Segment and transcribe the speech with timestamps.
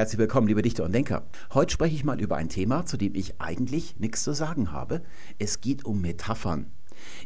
[0.00, 1.26] Herzlich willkommen, liebe Dichter und Denker.
[1.52, 5.02] Heute spreche ich mal über ein Thema, zu dem ich eigentlich nichts zu sagen habe.
[5.38, 6.72] Es geht um Metaphern.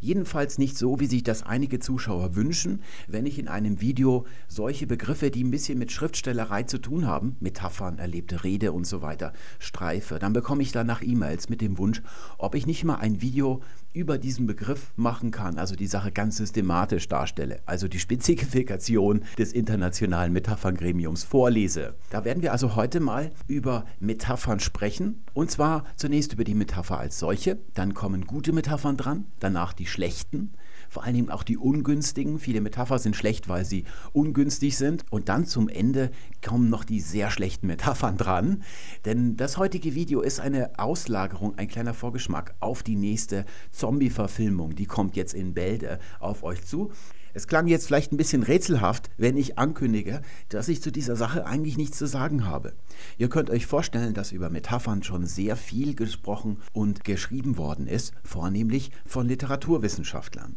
[0.01, 4.89] Jedenfalls nicht so, wie sich das einige Zuschauer wünschen, wenn ich in einem Video solche
[4.89, 9.33] Begriffe, die ein bisschen mit Schriftstellerei zu tun haben, Metaphern, erlebte Rede und so weiter,
[9.61, 10.19] streife.
[10.19, 12.03] Dann bekomme ich danach E-Mails mit dem Wunsch,
[12.39, 13.63] ob ich nicht mal ein Video
[13.95, 19.53] über diesen Begriff machen kann, also die Sache ganz systematisch darstelle, also die Spezifikation des
[19.53, 21.95] internationalen Metapherngremiums vorlese.
[22.11, 26.99] Da werden wir also heute mal über Metaphern sprechen und zwar zunächst über die Metapher
[26.99, 30.53] als solche, dann kommen gute Metaphern dran, danach die schlechten,
[30.95, 32.39] vor allen Dingen auch die ungünstigen.
[32.39, 35.05] Viele Metaphern sind schlecht, weil sie ungünstig sind.
[35.11, 38.63] Und dann zum Ende kommen noch die sehr schlechten Metaphern dran.
[39.05, 44.77] Denn das heutige Video ist eine Auslagerung, ein kleiner Vorgeschmack auf die nächste Zombie-Verfilmung.
[44.77, 46.93] Die kommt jetzt in Bälde auf euch zu.
[47.37, 51.45] Es klang jetzt vielleicht ein bisschen rätselhaft, wenn ich ankündige, dass ich zu dieser Sache
[51.45, 52.75] eigentlich nichts zu sagen habe.
[53.19, 58.13] Ihr könnt euch vorstellen, dass über Metaphern schon sehr viel gesprochen und geschrieben worden ist,
[58.23, 60.55] vornehmlich von Literaturwissenschaftlern.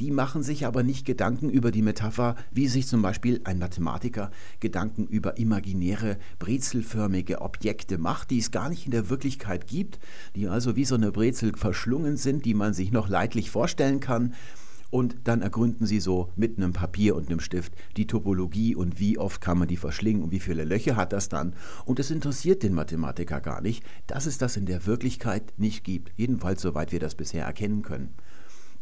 [0.00, 4.30] Die machen sich aber nicht Gedanken über die Metapher, wie sich zum Beispiel ein Mathematiker
[4.60, 9.98] Gedanken über imaginäre, brezelförmige Objekte macht, die es gar nicht in der Wirklichkeit gibt,
[10.34, 14.34] die also wie so eine Brezel verschlungen sind, die man sich noch leidlich vorstellen kann.
[14.90, 19.18] Und dann ergründen sie so mit einem Papier und einem Stift die Topologie und wie
[19.18, 21.54] oft kann man die verschlingen und wie viele Löcher hat das dann.
[21.86, 26.12] Und es interessiert den Mathematiker gar nicht, dass es das in der Wirklichkeit nicht gibt.
[26.16, 28.14] Jedenfalls soweit wir das bisher erkennen können.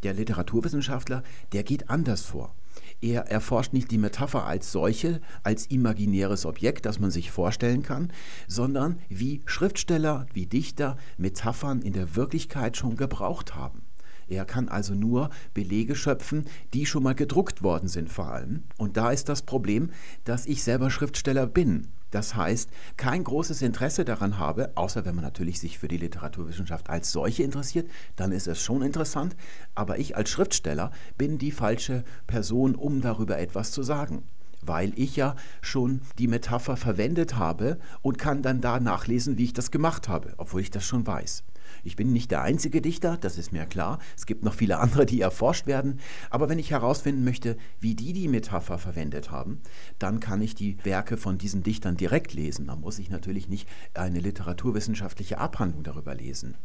[0.05, 2.55] Der Literaturwissenschaftler, der geht anders vor.
[3.01, 8.13] Er erforscht nicht die Metapher als solche, als imaginäres Objekt, das man sich vorstellen kann,
[8.47, 13.83] sondern wie Schriftsteller, wie Dichter Metaphern in der Wirklichkeit schon gebraucht haben.
[14.29, 18.65] Er kann also nur Belege schöpfen, die schon mal gedruckt worden sind vor allem.
[18.79, 19.91] Und da ist das Problem,
[20.25, 21.89] dass ich selber Schriftsteller bin.
[22.15, 26.89] Das heißt, kein großes Interesse daran habe, außer wenn man natürlich sich für die Literaturwissenschaft
[26.89, 29.35] als solche interessiert, dann ist es schon interessant,
[29.75, 34.23] aber ich als Schriftsteller bin die falsche Person, um darüber etwas zu sagen
[34.67, 39.53] weil ich ja schon die Metapher verwendet habe und kann dann da nachlesen, wie ich
[39.53, 41.45] das gemacht habe, obwohl ich das schon weiß.
[41.85, 43.99] Ich bin nicht der einzige Dichter, das ist mir klar.
[44.17, 46.01] Es gibt noch viele andere, die erforscht werden.
[46.31, 49.61] Aber wenn ich herausfinden möchte, wie die die Metapher verwendet haben,
[49.99, 52.69] dann kann ich die Werke von diesen Dichtern direkt lesen.
[52.69, 56.57] Da muss ich natürlich nicht eine literaturwissenschaftliche Abhandlung darüber lesen.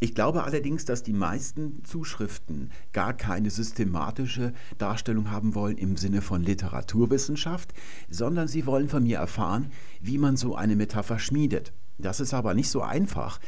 [0.00, 6.22] Ich glaube allerdings, dass die meisten Zuschriften gar keine systematische Darstellung haben wollen im Sinne
[6.22, 7.72] von Literaturwissenschaft,
[8.10, 11.72] sondern sie wollen von mir erfahren, wie man so eine Metapher schmiedet.
[11.98, 13.38] Das ist aber nicht so einfach.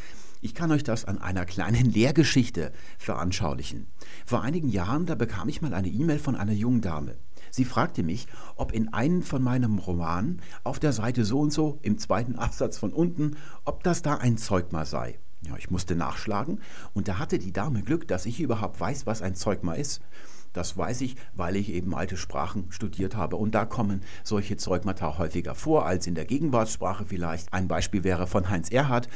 [0.45, 3.87] Ich kann euch das an einer kleinen Lehrgeschichte veranschaulichen.
[4.27, 7.17] Vor einigen Jahren, da bekam ich mal eine E-Mail von einer jungen Dame.
[7.51, 11.79] Sie fragte mich, ob in einem von meinem Romanen auf der Seite so und so
[11.81, 15.19] im zweiten Absatz von unten, ob das da ein Zeugma sei.
[15.47, 16.61] Ja, ich musste nachschlagen
[16.93, 20.03] und da hatte die Dame Glück, dass ich überhaupt weiß, was ein Zeugma ist.
[20.55, 23.37] Das weiß ich, weil ich eben alte Sprachen studiert habe.
[23.37, 27.53] Und da kommen solche Zeugmata häufiger vor als in der Gegenwartssprache vielleicht.
[27.53, 29.09] Ein Beispiel wäre von Heinz Erhard.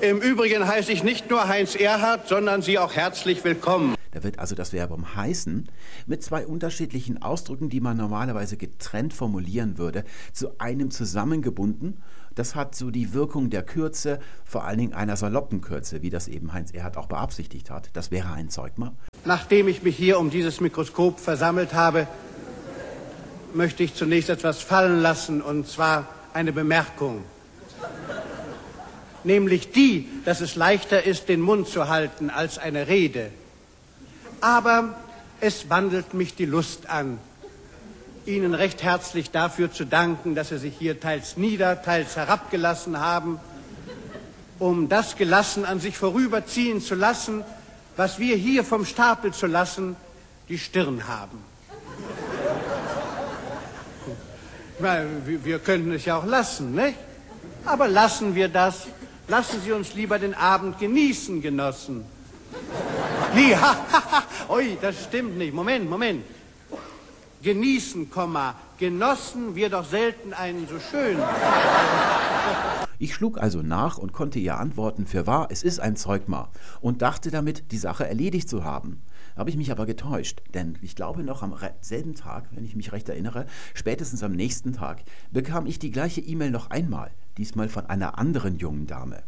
[0.00, 3.97] Im Übrigen heiße ich nicht nur Heinz Erhard, sondern Sie auch herzlich willkommen.
[4.18, 5.68] Da wird also das Verbum heißen
[6.08, 10.02] mit zwei unterschiedlichen Ausdrücken, die man normalerweise getrennt formulieren würde,
[10.32, 11.98] zu einem zusammengebunden
[12.34, 16.28] das hat so die Wirkung der Kürze, vor allen Dingen einer saloppen Kürze, wie das
[16.28, 17.90] eben Heinz Erhard auch beabsichtigt hat.
[17.94, 18.92] Das wäre ein Zeugma.
[19.24, 22.06] Nachdem ich mich hier um dieses Mikroskop versammelt habe,
[23.54, 27.24] möchte ich zunächst etwas fallen lassen, und zwar eine Bemerkung.
[29.24, 33.32] Nämlich die, dass es leichter ist, den Mund zu halten als eine Rede.
[34.40, 34.94] Aber
[35.40, 37.18] es wandelt mich die Lust an,
[38.26, 43.40] Ihnen recht herzlich dafür zu danken, dass Sie sich hier teils nieder, teils herabgelassen haben,
[44.58, 47.42] um das gelassen an sich vorüberziehen zu lassen,
[47.96, 49.96] was wir hier vom Stapel zu lassen,
[50.48, 51.42] die Stirn haben.
[54.78, 56.98] Wir können es ja auch lassen, nicht?
[57.64, 58.86] Aber lassen wir das.
[59.26, 62.04] Lassen Sie uns lieber den Abend genießen, Genossen.
[63.34, 64.54] Nee, ha, ha, ha.
[64.54, 65.54] Ui, das stimmt nicht.
[65.54, 66.24] Moment, Moment
[67.42, 68.10] genießen,
[68.78, 71.22] genossen wir doch selten einen so schönen.
[72.98, 76.48] Ich schlug also nach und konnte ihr antworten, für wahr, es ist ein Zeugma
[76.80, 79.02] und dachte damit, die Sache erledigt zu haben.
[79.36, 82.90] Habe ich mich aber getäuscht, denn ich glaube noch am selben Tag, wenn ich mich
[82.90, 87.12] recht erinnere, spätestens am nächsten Tag, bekam ich die gleiche E-Mail noch einmal.
[87.36, 89.22] diesmal von einer anderen jungen Dame.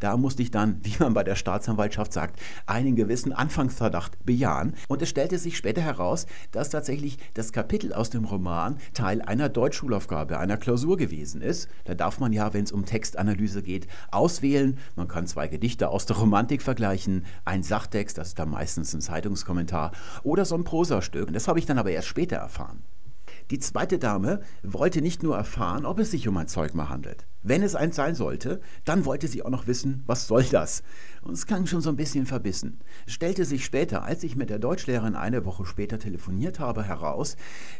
[0.00, 4.74] Da musste ich dann, wie man bei der Staatsanwaltschaft sagt, einen gewissen Anfangsverdacht bejahen.
[4.88, 9.48] Und es stellte sich später heraus, dass tatsächlich das Kapitel aus dem Roman Teil einer
[9.48, 11.68] Deutschschulaufgabe, einer Klausur gewesen ist.
[11.84, 14.78] Da darf man ja, wenn es um Textanalyse geht, auswählen.
[14.96, 19.00] Man kann zwei Gedichte aus der Romantik vergleichen, ein Sachtext, das ist dann meistens ein
[19.00, 19.92] Zeitungskommentar,
[20.22, 21.28] oder so ein Prosastück.
[21.28, 22.82] Und das habe ich dann aber erst später erfahren.
[23.50, 27.26] Die zweite Dame wollte nicht nur erfahren, ob es sich um ein Zeugma handelt.
[27.42, 30.82] Wenn es eins sein sollte, dann wollte sie auch noch wissen, was soll das?
[31.20, 32.80] Und es klang schon so ein bisschen verbissen.
[33.06, 37.36] Es stellte sich später, als ich mit der Deutschlehrerin eine Woche später telefoniert habe, heraus,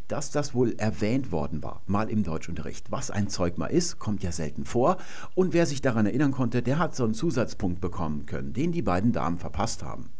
[0.06, 2.90] dass das wohl erwähnt worden war, mal im Deutschunterricht.
[2.90, 4.98] Was ein Zeugma ist, kommt ja selten vor.
[5.34, 8.82] Und wer sich daran erinnern konnte, der hat so einen Zusatzpunkt bekommen können, den die
[8.82, 10.10] beiden Damen verpasst haben.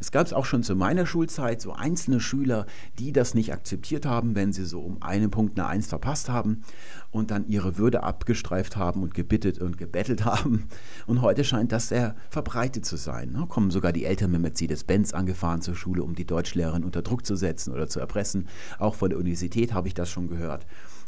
[0.00, 2.66] Es gab es auch schon zu meiner Schulzeit so einzelne Schüler,
[2.98, 6.62] die das nicht akzeptiert haben, wenn sie so um einen Punkt eine Eins verpasst haben
[7.10, 10.68] und dann ihre Würde abgestreift haben und gebittet und gebettelt haben.
[11.06, 13.34] Und heute scheint das sehr verbreitet zu sein.
[13.34, 17.26] Da kommen sogar die Eltern mit Mercedes-Benz angefahren zur Schule, um die Deutschlehrerin unter Druck
[17.26, 18.48] zu setzen oder zu erpressen.
[18.78, 20.66] Auch von der Universität habe ich das schon gehört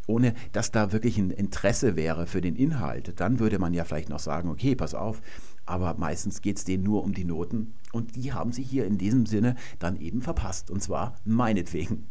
[0.09, 4.09] ohne dass da wirklich ein Interesse wäre für den Inhalt, dann würde man ja vielleicht
[4.09, 5.21] noch sagen, okay, pass auf,
[5.69, 8.99] aber meistens geht es denen nur um die Noten und die haben sie hier in
[8.99, 12.07] diesem Sinne dann eben verpasst und zwar meinetwegen.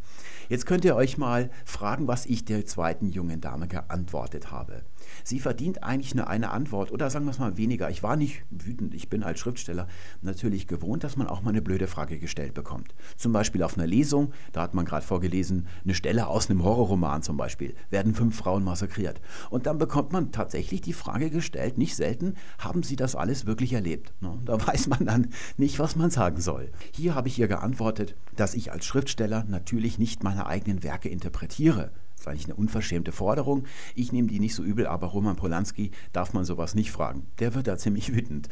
[0.49, 4.83] Jetzt könnt ihr euch mal fragen, was ich der zweiten jungen Dame geantwortet habe.
[5.27, 7.89] Sie verdient eigentlich nur eine Antwort oder sagen wir es mal weniger.
[7.89, 8.93] Ich war nicht wütend.
[8.93, 9.89] Ich bin als Schriftsteller
[10.21, 12.95] natürlich gewohnt, dass man auch mal eine blöde Frage gestellt bekommt.
[13.17, 17.23] Zum Beispiel auf einer Lesung, da hat man gerade vorgelesen, eine Stelle aus einem Horrorroman
[17.23, 19.19] zum Beispiel, werden fünf Frauen massakriert.
[19.49, 23.73] Und dann bekommt man tatsächlich die Frage gestellt, nicht selten, haben Sie das alles wirklich
[23.73, 24.13] erlebt?
[24.45, 25.27] Da weiß man dann
[25.57, 26.71] nicht, was man sagen soll.
[26.93, 31.91] Hier habe ich ihr geantwortet, dass ich als Schriftsteller natürlich nicht meine eigenen Werke interpretiere.
[32.27, 33.65] Eigentlich eine unverschämte Forderung.
[33.95, 37.27] Ich nehme die nicht so übel, aber Roman Polanski darf man sowas nicht fragen.
[37.39, 38.49] Der wird da ziemlich wütend.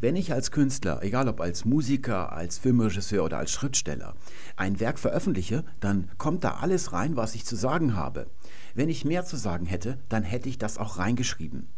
[0.00, 4.14] Wenn ich als Künstler, egal ob als Musiker, als Filmregisseur oder als Schriftsteller,
[4.56, 8.26] ein Werk veröffentliche, dann kommt da alles rein, was ich zu sagen habe.
[8.74, 11.68] Wenn ich mehr zu sagen hätte, dann hätte ich das auch reingeschrieben.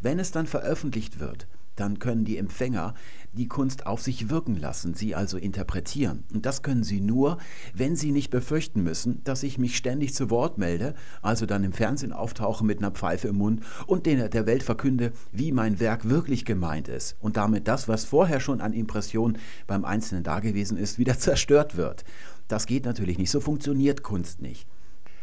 [0.00, 2.94] Wenn es dann veröffentlicht wird, dann können die Empfänger
[3.32, 6.24] die Kunst auf sich wirken lassen, sie also interpretieren.
[6.32, 7.38] Und das können sie nur,
[7.74, 11.72] wenn sie nicht befürchten müssen, dass ich mich ständig zu Wort melde, also dann im
[11.72, 16.44] Fernsehen auftauche mit einer Pfeife im Mund und der Welt verkünde, wie mein Werk wirklich
[16.44, 21.18] gemeint ist und damit das, was vorher schon an Impression beim Einzelnen dagewesen ist, wieder
[21.18, 22.04] zerstört wird.
[22.48, 24.66] Das geht natürlich nicht, so funktioniert Kunst nicht.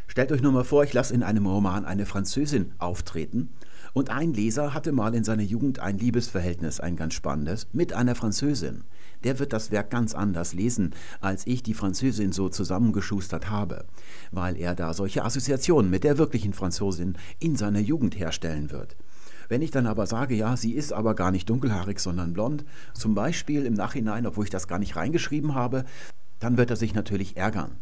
[0.07, 3.49] Stellt euch nur mal vor, ich lasse in einem Roman eine Französin auftreten
[3.93, 8.15] und ein Leser hatte mal in seiner Jugend ein Liebesverhältnis, ein ganz spannendes, mit einer
[8.15, 8.83] Französin.
[9.23, 13.85] Der wird das Werk ganz anders lesen, als ich die Französin so zusammengeschustert habe,
[14.31, 18.97] weil er da solche Assoziationen mit der wirklichen Franzosin in seiner Jugend herstellen wird.
[19.47, 23.13] Wenn ich dann aber sage, ja, sie ist aber gar nicht dunkelhaarig, sondern blond, zum
[23.13, 25.85] Beispiel im Nachhinein, obwohl ich das gar nicht reingeschrieben habe,
[26.39, 27.77] dann wird er sich natürlich ärgern.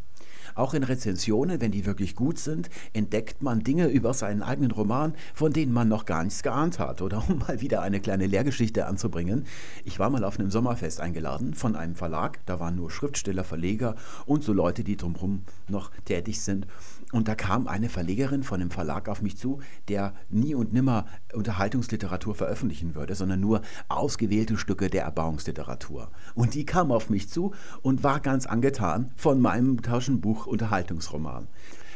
[0.56, 5.13] Auch in Rezensionen, wenn die wirklich gut sind, entdeckt man Dinge über seinen eigenen Roman,
[5.33, 7.01] von denen man noch gar nichts geahnt hat.
[7.01, 9.45] Oder um mal wieder eine kleine Lehrgeschichte anzubringen.
[9.86, 12.39] Ich war mal auf einem Sommerfest eingeladen von einem Verlag.
[12.45, 13.95] Da waren nur Schriftsteller, Verleger
[14.25, 16.68] und so Leute, die drumherum noch tätig sind.
[17.12, 21.06] Und da kam eine Verlegerin von einem Verlag auf mich zu, der nie und nimmer
[21.34, 26.12] Unterhaltungsliteratur veröffentlichen würde, sondern nur ausgewählte Stücke der Erbauungsliteratur.
[26.36, 31.48] Und die kam auf mich zu und war ganz angetan von meinem Taschenbuch Unterhaltungsroman.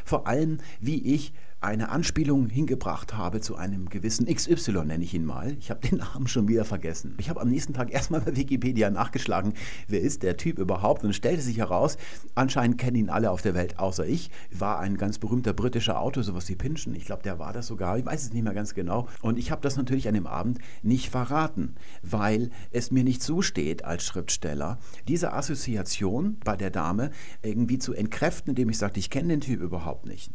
[0.03, 1.33] Vor allem, wie ich
[1.65, 5.57] eine Anspielung hingebracht habe zu einem gewissen XY, nenne ich ihn mal.
[5.59, 7.15] Ich habe den Namen schon wieder vergessen.
[7.17, 9.53] Ich habe am nächsten Tag erstmal bei Wikipedia nachgeschlagen,
[9.87, 11.97] wer ist der Typ überhaupt und stellte sich heraus,
[12.35, 14.29] anscheinend kennen ihn alle auf der Welt, außer ich.
[14.51, 16.93] War ein ganz berühmter britischer Autor, sowas wie Pynchon.
[16.93, 17.97] Ich glaube, der war das sogar.
[17.97, 19.07] Ich weiß es nicht mehr ganz genau.
[19.21, 23.83] Und ich habe das natürlich an dem Abend nicht verraten, weil es mir nicht zusteht
[23.83, 27.09] als Schriftsteller, diese Assoziation bei der Dame
[27.41, 30.31] irgendwie zu entkräften, indem ich sagte, ich kenne den Typ überhaupt nicht.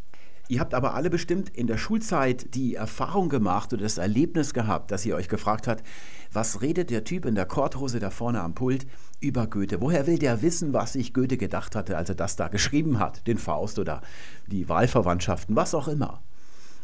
[0.51, 4.91] Ihr habt aber alle bestimmt in der Schulzeit die Erfahrung gemacht oder das Erlebnis gehabt,
[4.91, 5.85] dass ihr euch gefragt habt,
[6.33, 8.85] was redet der Typ in der Korthose da vorne am Pult
[9.21, 9.81] über Goethe?
[9.81, 13.29] Woher will der wissen, was sich Goethe gedacht hatte, als er das da geschrieben hat,
[13.29, 14.03] den Faust oder
[14.49, 16.21] die Wahlverwandtschaften, was auch immer?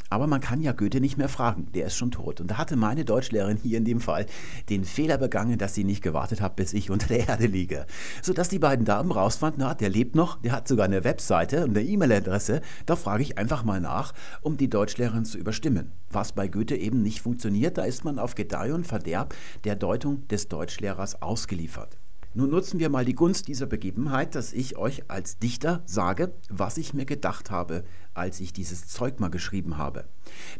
[0.09, 2.41] Aber man kann ja Goethe nicht mehr fragen, der ist schon tot.
[2.41, 4.27] Und da hatte meine Deutschlehrerin hier in dem Fall
[4.69, 7.87] den Fehler begangen, dass sie nicht gewartet hat, bis ich unter der Erde liege.
[8.23, 11.77] Sodass die beiden Damen rausfanden, na, der lebt noch, der hat sogar eine Webseite und
[11.77, 12.61] eine E-Mail-Adresse.
[12.87, 15.93] Da frage ich einfach mal nach, um die Deutschlehrerin zu überstimmen.
[16.11, 19.35] Was bei Goethe eben nicht funktioniert, da ist man auf Gedeih und Verderb
[19.65, 21.99] der Deutung des Deutschlehrers ausgeliefert.
[22.37, 26.77] Nun nutzen wir mal die Gunst dieser Begebenheit, dass ich euch als Dichter sage, was
[26.77, 27.83] ich mir gedacht habe,
[28.17, 30.07] als ich dieses Zeug mal geschrieben habe.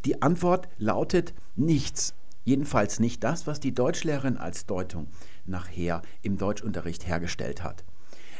[0.05, 2.15] Die Antwort lautet nichts.
[2.45, 5.09] Jedenfalls nicht das, was die Deutschlehrerin als Deutung
[5.47, 7.85] nachher im Deutschunterricht hergestellt hat.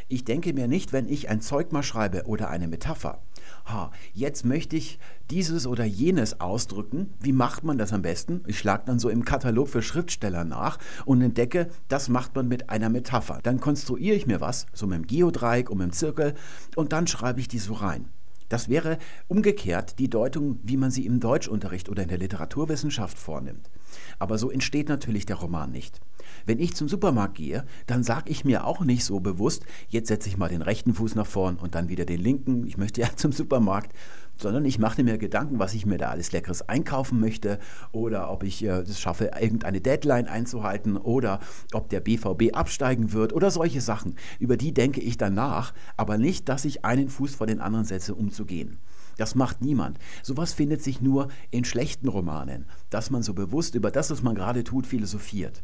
[0.09, 3.21] Ich denke mir nicht, wenn ich ein Zeugma schreibe oder eine Metapher,
[3.65, 7.15] ha, jetzt möchte ich dieses oder jenes ausdrücken.
[7.19, 8.45] Wie macht man das am besten?
[8.47, 12.71] Ich schlage dann so im Katalog für Schriftsteller nach und entdecke, das macht man mit
[12.71, 13.41] einer Metapher.
[13.43, 16.35] Dann konstruiere ich mir was, so mit dem Geodreieck und mit dem Zirkel,
[16.77, 18.09] und dann schreibe ich die so rein.
[18.49, 18.99] Das wäre
[19.29, 23.71] umgekehrt die Deutung, wie man sie im Deutschunterricht oder in der Literaturwissenschaft vornimmt.
[24.19, 26.01] Aber so entsteht natürlich der Roman nicht.
[26.45, 30.29] Wenn ich zum Supermarkt gehe, dann sage ich mir auch nicht so bewusst, jetzt setze
[30.29, 33.09] ich mal den rechten Fuß nach vorn und dann wieder den linken, ich möchte ja
[33.17, 33.93] zum Supermarkt,
[34.41, 37.59] sondern ich mache mir Gedanken, was ich mir da alles Leckeres einkaufen möchte
[37.93, 41.41] oder ob ich äh, es schaffe, irgendeine Deadline einzuhalten oder
[41.73, 44.15] ob der BVB absteigen wird oder solche Sachen.
[44.39, 48.15] Über die denke ich danach, aber nicht, dass ich einen Fuß vor den anderen setze,
[48.15, 48.79] um zu gehen.
[49.17, 49.99] Das macht niemand.
[50.23, 54.35] Sowas findet sich nur in schlechten Romanen, dass man so bewusst über das, was man
[54.35, 55.63] gerade tut, philosophiert.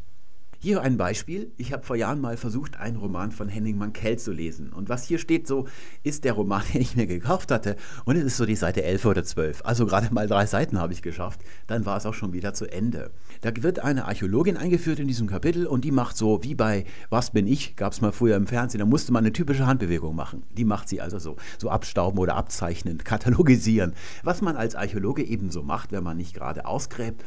[0.63, 1.51] Hier ein Beispiel.
[1.57, 4.71] Ich habe vor Jahren mal versucht, einen Roman von Henning Mankell zu lesen.
[4.71, 5.67] Und was hier steht, so
[6.03, 7.75] ist der Roman, den ich mir gekauft hatte.
[8.05, 9.65] Und es ist so die Seite 11 oder 12.
[9.65, 11.41] Also gerade mal drei Seiten habe ich geschafft.
[11.67, 13.11] Dann war es auch schon wieder zu Ende.
[13.41, 17.31] Da wird eine Archäologin eingeführt in diesem Kapitel und die macht so, wie bei Was
[17.31, 20.43] bin ich, gab es mal früher im Fernsehen, da musste man eine typische Handbewegung machen.
[20.53, 21.35] Die macht sie also so.
[21.57, 23.95] So abstauben oder abzeichnen, katalogisieren.
[24.23, 27.21] Was man als Archäologe eben so macht, wenn man nicht gerade ausgräbt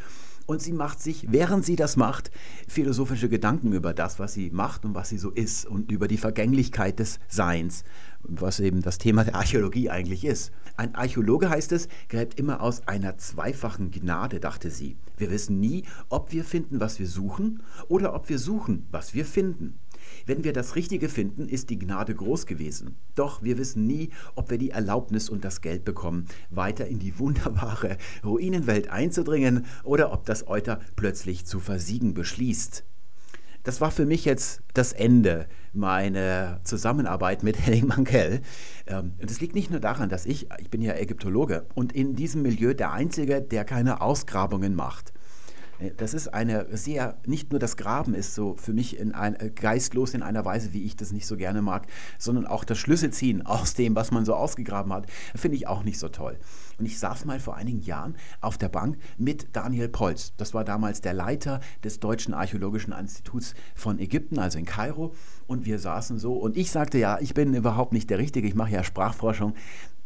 [0.46, 2.30] und sie macht sich, während sie das macht,
[2.68, 6.16] philosophische Gedanken über das, was sie macht und was sie so ist und über die
[6.16, 7.84] Vergänglichkeit des Seins,
[8.22, 10.52] was eben das Thema der Archäologie eigentlich ist.
[10.76, 14.96] Ein Archäologe heißt es, gräbt immer aus einer zweifachen Gnade, dachte sie.
[15.16, 19.24] Wir wissen nie, ob wir finden, was wir suchen, oder ob wir suchen, was wir
[19.24, 19.78] finden.
[20.26, 22.97] Wenn wir das Richtige finden, ist die Gnade groß gewesen.
[23.14, 27.18] Doch wir wissen nie, ob wir die Erlaubnis und das Geld bekommen, weiter in die
[27.21, 32.85] wunderbare Ruinenwelt einzudringen oder ob das Euter plötzlich zu versiegen beschließt.
[33.62, 38.40] Das war für mich jetzt das Ende meiner Zusammenarbeit mit Henning Mankell.
[38.87, 42.16] Ähm, und es liegt nicht nur daran, dass ich, ich bin ja Ägyptologe und in
[42.16, 45.12] diesem Milieu der Einzige, der keine Ausgrabungen macht.
[45.78, 49.35] Äh, das ist eine sehr, nicht nur das Graben ist so für mich in ein,
[49.37, 51.87] äh, geistlos in einer Weise, wie ich das nicht so gerne mag,
[52.18, 55.99] sondern auch das Schlüsselziehen aus dem, was man so ausgegraben hat, finde ich auch nicht
[55.99, 56.38] so toll.
[56.78, 60.35] Und ich saß mal vor einigen Jahren auf der Bank mit Daniel Polz.
[60.37, 65.14] Das war damals der Leiter des Deutschen Archäologischen Instituts von Ägypten, also in Kairo.
[65.47, 68.54] Und wir saßen so und ich sagte, ja, ich bin überhaupt nicht der Richtige, ich
[68.54, 69.54] mache ja Sprachforschung,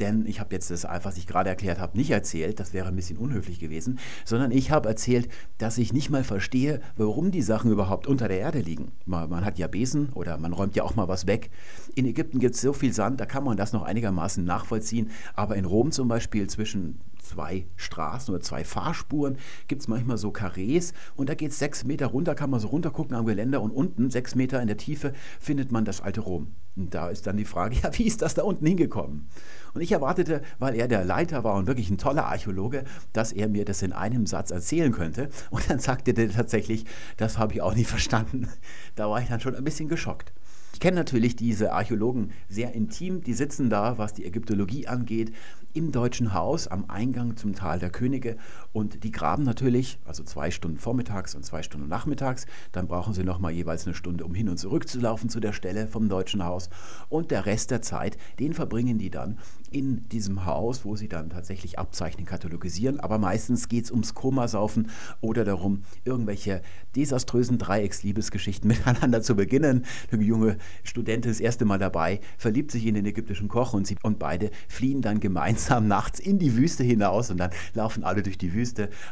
[0.00, 2.96] denn ich habe jetzt das, was ich gerade erklärt habe, nicht erzählt, das wäre ein
[2.96, 5.28] bisschen unhöflich gewesen, sondern ich habe erzählt,
[5.58, 8.92] dass ich nicht mal verstehe, warum die Sachen überhaupt unter der Erde liegen.
[9.06, 11.50] Man, man hat ja Besen oder man räumt ja auch mal was weg.
[11.94, 15.56] In Ägypten gibt es so viel Sand, da kann man das noch einigermaßen nachvollziehen, aber
[15.56, 19.36] in Rom zum Beispiel zwischen zwei Straßen oder zwei Fahrspuren
[19.68, 22.68] gibt es manchmal so Karrees und da geht es sechs Meter runter, kann man so
[22.68, 26.48] runtergucken am Geländer und unten, sechs Meter in der Tiefe, findet man das alte Rom.
[26.76, 29.28] Und da ist dann die Frage, ja, wie ist das da unten hingekommen?
[29.74, 33.48] Und ich erwartete, weil er der Leiter war und wirklich ein toller Archäologe, dass er
[33.48, 35.30] mir das in einem Satz erzählen könnte.
[35.50, 36.84] Und dann sagte er tatsächlich,
[37.16, 38.48] das habe ich auch nicht verstanden.
[38.96, 40.32] Da war ich dann schon ein bisschen geschockt.
[40.72, 45.34] Ich kenne natürlich diese Archäologen sehr intim, die sitzen da, was die Ägyptologie angeht,
[45.72, 48.36] im Deutschen Haus am Eingang zum Tal der Könige
[48.72, 52.46] und die graben natürlich, also zwei Stunden vormittags und zwei Stunden nachmittags.
[52.70, 55.52] Dann brauchen sie nochmal jeweils eine Stunde, um hin und zurück zu laufen zu der
[55.52, 56.70] Stelle vom Deutschen Haus.
[57.08, 59.38] Und der Rest der Zeit, den verbringen die dann
[59.72, 63.00] in diesem Haus, wo sie dann tatsächlich abzeichnen, katalogisieren.
[63.00, 66.62] Aber meistens geht es ums Komasaufen oder darum, irgendwelche
[66.94, 69.84] desaströsen Dreiecksliebesgeschichten miteinander zu beginnen.
[70.12, 73.96] Eine junge Studentin das erste Mal dabei, verliebt sich in den ägyptischen Koch und, sie,
[74.04, 78.38] und beide fliehen dann gemeinsam nachts in die Wüste hinaus und dann laufen alle durch
[78.38, 78.59] die Wüste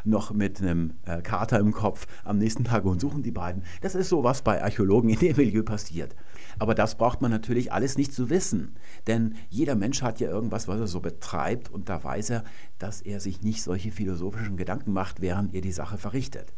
[0.03, 3.63] noch mit einem äh, Kater im Kopf am nächsten Tag und suchen die beiden.
[3.81, 6.15] Das ist so, was bei Archäologen in dem Milieu passiert.
[6.57, 8.75] Aber das braucht man natürlich alles nicht zu wissen,
[9.07, 12.43] denn jeder Mensch hat ja irgendwas, was er so betreibt und da weiß er,
[12.79, 16.53] dass er sich nicht solche philosophischen Gedanken macht, während er die Sache verrichtet.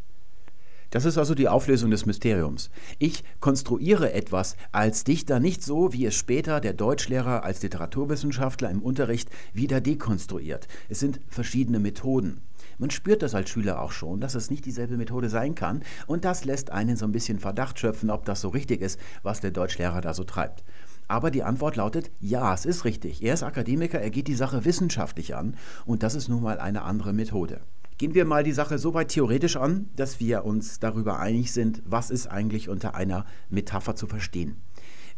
[0.91, 2.69] Das ist also die Auflösung des Mysteriums.
[2.99, 8.81] Ich konstruiere etwas als Dichter nicht so, wie es später der Deutschlehrer als Literaturwissenschaftler im
[8.81, 10.67] Unterricht wieder dekonstruiert.
[10.89, 12.41] Es sind verschiedene Methoden.
[12.81, 16.25] Man spürt das als Schüler auch schon, dass es nicht dieselbe Methode sein kann und
[16.25, 19.51] das lässt einen so ein bisschen Verdacht schöpfen, ob das so richtig ist, was der
[19.51, 20.63] Deutschlehrer da so treibt.
[21.07, 23.21] Aber die Antwort lautet, ja, es ist richtig.
[23.21, 26.81] Er ist Akademiker, er geht die Sache wissenschaftlich an und das ist nun mal eine
[26.81, 27.61] andere Methode.
[27.99, 31.83] Gehen wir mal die Sache so weit theoretisch an, dass wir uns darüber einig sind,
[31.85, 34.59] was ist eigentlich unter einer Metapher zu verstehen.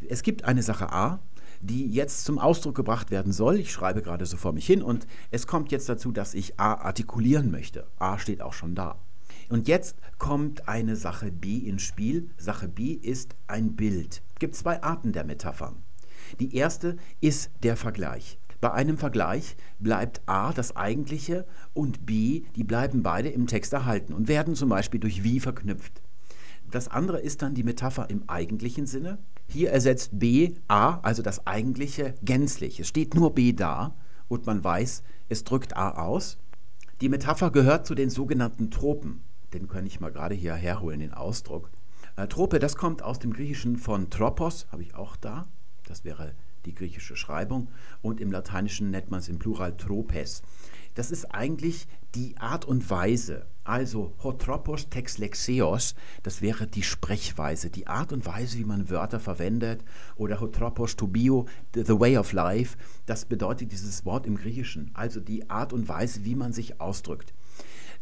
[0.09, 1.21] Es gibt eine Sache A,
[1.63, 3.57] die jetzt zum Ausdruck gebracht werden soll.
[3.59, 6.73] Ich schreibe gerade so vor mich hin und es kommt jetzt dazu, dass ich A
[6.73, 7.87] artikulieren möchte.
[7.97, 8.99] A steht auch schon da.
[9.49, 12.29] Und jetzt kommt eine Sache B ins Spiel.
[12.37, 14.21] Sache B ist ein Bild.
[14.33, 15.77] Es gibt zwei Arten der Metaphern.
[16.39, 18.39] Die erste ist der Vergleich.
[18.59, 24.13] Bei einem Vergleich bleibt A das eigentliche und B, die bleiben beide im Text erhalten
[24.13, 26.01] und werden zum Beispiel durch wie verknüpft.
[26.71, 29.19] Das andere ist dann die Metapher im eigentlichen Sinne.
[29.47, 32.79] Hier ersetzt B A, also das eigentliche, gänzlich.
[32.79, 33.95] Es steht nur B da
[34.27, 36.37] und man weiß, es drückt A aus.
[37.01, 39.23] Die Metapher gehört zu den sogenannten Tropen.
[39.53, 41.69] Den kann ich mal gerade hier herholen, den Ausdruck.
[42.15, 45.47] Äh, Trope, das kommt aus dem Griechischen von Tropos, habe ich auch da.
[45.87, 46.33] Das wäre
[46.65, 47.69] die griechische Schreibung.
[48.01, 50.41] Und im Lateinischen nennt man es im Plural Tropes.
[50.95, 57.87] Das ist eigentlich die Art und Weise, also hotropos texlexeos, das wäre die Sprechweise, die
[57.87, 59.83] Art und Weise, wie man Wörter verwendet,
[60.15, 65.49] oder hotropos tobio, the way of life, das bedeutet dieses Wort im Griechischen, also die
[65.49, 67.33] Art und Weise, wie man sich ausdrückt.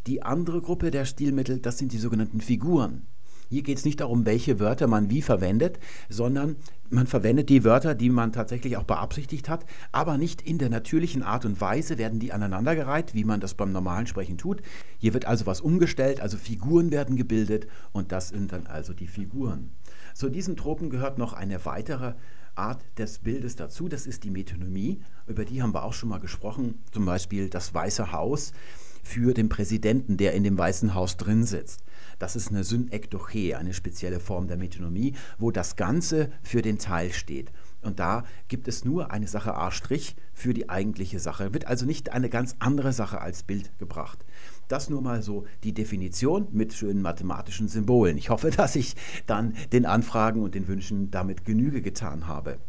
[0.08, 3.06] Die andere Gruppe der Stilmittel, das sind die sogenannten Figuren.
[3.52, 5.78] Hier geht es nicht darum, welche Wörter man wie verwendet,
[6.08, 6.56] sondern
[6.90, 11.22] man verwendet die Wörter, die man tatsächlich auch beabsichtigt hat, aber nicht in der natürlichen
[11.22, 14.62] Art und Weise werden die aneinandergereiht, wie man das beim normalen Sprechen tut.
[15.00, 19.08] Hier wird also was umgestellt, also Figuren werden gebildet und das sind dann also die
[19.08, 19.72] Figuren.
[20.14, 22.14] Zu diesen Tropen gehört noch eine weitere
[22.56, 26.20] Art des Bildes dazu, das ist die Metonymie, über die haben wir auch schon mal
[26.20, 28.54] gesprochen, zum Beispiel das Weiße Haus
[29.04, 31.84] für den Präsidenten, der in dem Weißen Haus drin sitzt.
[32.22, 37.14] Das ist eine Synekdoche, eine spezielle Form der Metonomie, wo das Ganze für den Teil
[37.14, 37.52] steht.
[37.82, 39.72] Und da gibt es nur eine Sache A'
[40.32, 41.52] für die eigentliche Sache.
[41.52, 44.24] Wird also nicht eine ganz andere Sache als Bild gebracht.
[44.68, 48.18] Das nur mal so die Definition mit schönen mathematischen Symbolen.
[48.18, 52.60] Ich hoffe, dass ich dann den Anfragen und den Wünschen damit Genüge getan habe.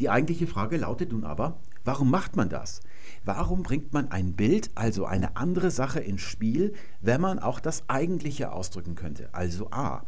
[0.00, 2.80] Die eigentliche Frage lautet nun aber, warum macht man das?
[3.24, 7.88] Warum bringt man ein Bild, also eine andere Sache ins Spiel, wenn man auch das
[7.88, 10.04] Eigentliche ausdrücken könnte, also A?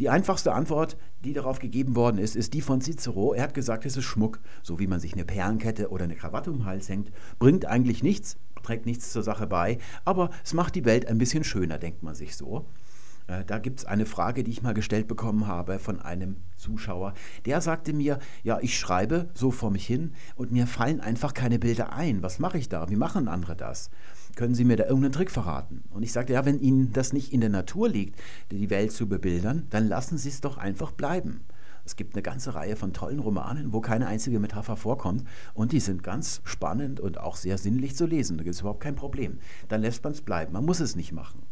[0.00, 3.32] Die einfachste Antwort, die darauf gegeben worden ist, ist die von Cicero.
[3.32, 6.50] Er hat gesagt, es ist Schmuck, so wie man sich eine Perlenkette oder eine Krawatte
[6.50, 10.74] um den Hals hängt, bringt eigentlich nichts, trägt nichts zur Sache bei, aber es macht
[10.74, 12.66] die Welt ein bisschen schöner, denkt man sich so.
[13.28, 17.12] Äh, da gibt es eine Frage, die ich mal gestellt bekommen habe von einem Zuschauer.
[17.44, 21.58] Der sagte mir, ja, ich schreibe so vor mich hin und mir fallen einfach keine
[21.58, 22.22] Bilder ein.
[22.22, 22.88] Was mache ich da?
[22.88, 23.90] Wie machen andere das?
[24.34, 25.84] Können Sie mir da irgendeinen Trick verraten?
[25.90, 28.18] Und ich sagte, ja, wenn Ihnen das nicht in der Natur liegt,
[28.50, 31.44] die Welt zu bebildern, dann lassen Sie es doch einfach bleiben.
[31.84, 35.80] Es gibt eine ganze Reihe von tollen Romanen, wo keine einzige Metapher vorkommt und die
[35.80, 38.38] sind ganz spannend und auch sehr sinnlich zu lesen.
[38.38, 39.38] Da gibt es überhaupt kein Problem.
[39.68, 40.54] Dann lässt man es bleiben.
[40.54, 41.42] Man muss es nicht machen.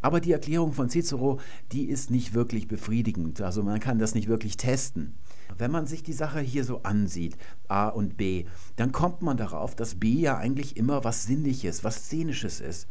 [0.00, 1.40] Aber die Erklärung von Cicero,
[1.72, 3.40] die ist nicht wirklich befriedigend.
[3.40, 5.14] Also man kann das nicht wirklich testen.
[5.58, 7.36] Wenn man sich die Sache hier so ansieht,
[7.68, 8.44] A und B,
[8.76, 12.88] dann kommt man darauf, dass B ja eigentlich immer was Sinnliches, was Szenisches ist.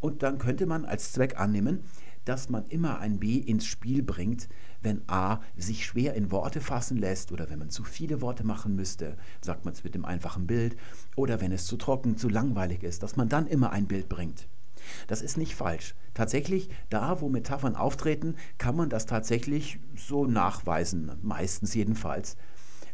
[0.00, 1.80] Und dann könnte man als Zweck annehmen,
[2.24, 4.48] dass man immer ein B ins Spiel bringt,
[4.82, 8.76] wenn A sich schwer in Worte fassen lässt oder wenn man zu viele Worte machen
[8.76, 10.76] müsste, sagt man es mit dem einfachen Bild,
[11.16, 14.46] oder wenn es zu trocken, zu langweilig ist, dass man dann immer ein Bild bringt.
[15.06, 15.94] Das ist nicht falsch.
[16.14, 22.36] Tatsächlich, da wo Metaphern auftreten, kann man das tatsächlich so nachweisen, meistens jedenfalls.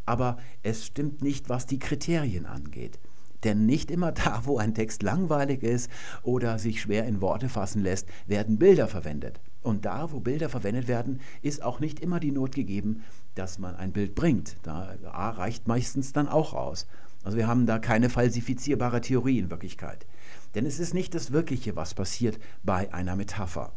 [0.07, 2.99] Aber es stimmt nicht, was die Kriterien angeht.
[3.45, 5.91] Denn nicht immer da, wo ein Text langweilig ist
[6.23, 9.41] oder sich schwer in Worte fassen lässt, werden Bilder verwendet.
[9.63, 13.03] Und da, wo Bilder verwendet werden, ist auch nicht immer die Not gegeben,
[13.35, 14.57] dass man ein Bild bringt.
[14.63, 16.87] Da A reicht meistens dann auch aus.
[17.23, 20.07] Also wir haben da keine falsifizierbare Theorie in Wirklichkeit.
[20.55, 23.73] Denn es ist nicht das Wirkliche, was passiert bei einer Metapher.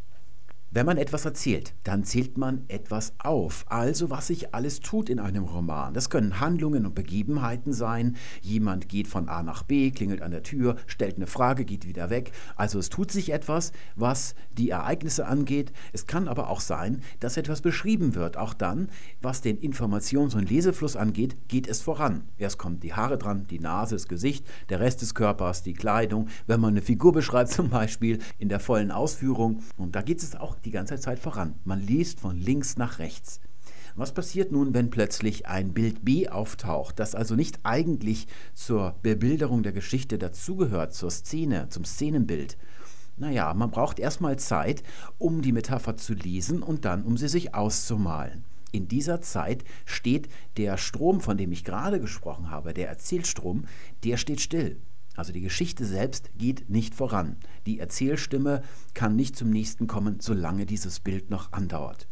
[0.69, 5.17] Wenn man etwas erzählt, dann zählt man etwas auf, also was sich alles tut in
[5.17, 5.93] einem Roman.
[5.93, 8.17] Das können Handlungen und Begebenheiten sein.
[8.41, 12.09] Jemand geht von A nach B, klingelt an der Tür, stellt eine Frage, geht wieder
[12.09, 12.33] weg.
[12.57, 15.71] Also es tut sich etwas, was die Ereignisse angeht.
[15.93, 18.35] Es kann aber auch sein, dass etwas beschrieben wird.
[18.35, 18.89] Auch dann,
[19.21, 22.25] was den Informations- und Lesefluss angeht, geht es voran.
[22.37, 26.27] Erst kommt die Haare dran, die Nase, das Gesicht, der Rest des Körpers, die Kleidung.
[26.45, 29.61] Wenn man eine Figur beschreibt, zum Beispiel in der vollen Ausführung.
[29.77, 31.55] Und da geht es auch die ganze Zeit voran.
[31.63, 33.39] Man liest von links nach rechts.
[33.95, 39.63] Was passiert nun, wenn plötzlich ein Bild B auftaucht, das also nicht eigentlich zur Bebilderung
[39.63, 42.57] der Geschichte dazugehört, zur Szene, zum Szenenbild?
[43.17, 44.83] Naja, man braucht erstmal Zeit,
[45.17, 48.45] um die Metapher zu lesen und dann, um sie sich auszumalen.
[48.71, 53.65] In dieser Zeit steht der Strom, von dem ich gerade gesprochen habe, der Erzählstrom,
[54.03, 54.77] der steht still.
[55.17, 57.37] Also die Geschichte selbst geht nicht voran.
[57.65, 58.61] Die Erzählstimme
[58.93, 62.07] kann nicht zum nächsten kommen, solange dieses Bild noch andauert.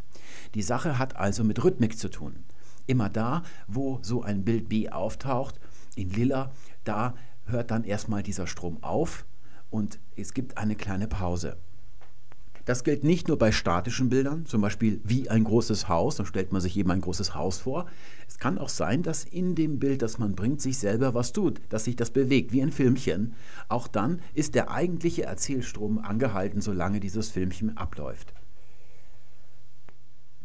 [0.55, 2.43] Die Sache hat also mit Rhythmik zu tun.
[2.87, 5.59] Immer da, wo so ein Bild B auftaucht,
[5.95, 6.51] in lila,
[6.83, 7.13] da
[7.45, 9.25] hört dann erstmal dieser Strom auf
[9.69, 11.57] und es gibt eine kleine Pause.
[12.65, 16.51] Das gilt nicht nur bei statischen Bildern, zum Beispiel wie ein großes Haus, dann stellt
[16.51, 17.85] man sich eben ein großes Haus vor.
[18.27, 21.61] Es kann auch sein, dass in dem Bild, das man bringt, sich selber was tut,
[21.69, 23.35] dass sich das bewegt, wie ein Filmchen.
[23.69, 28.33] Auch dann ist der eigentliche Erzählstrom angehalten, solange dieses Filmchen abläuft.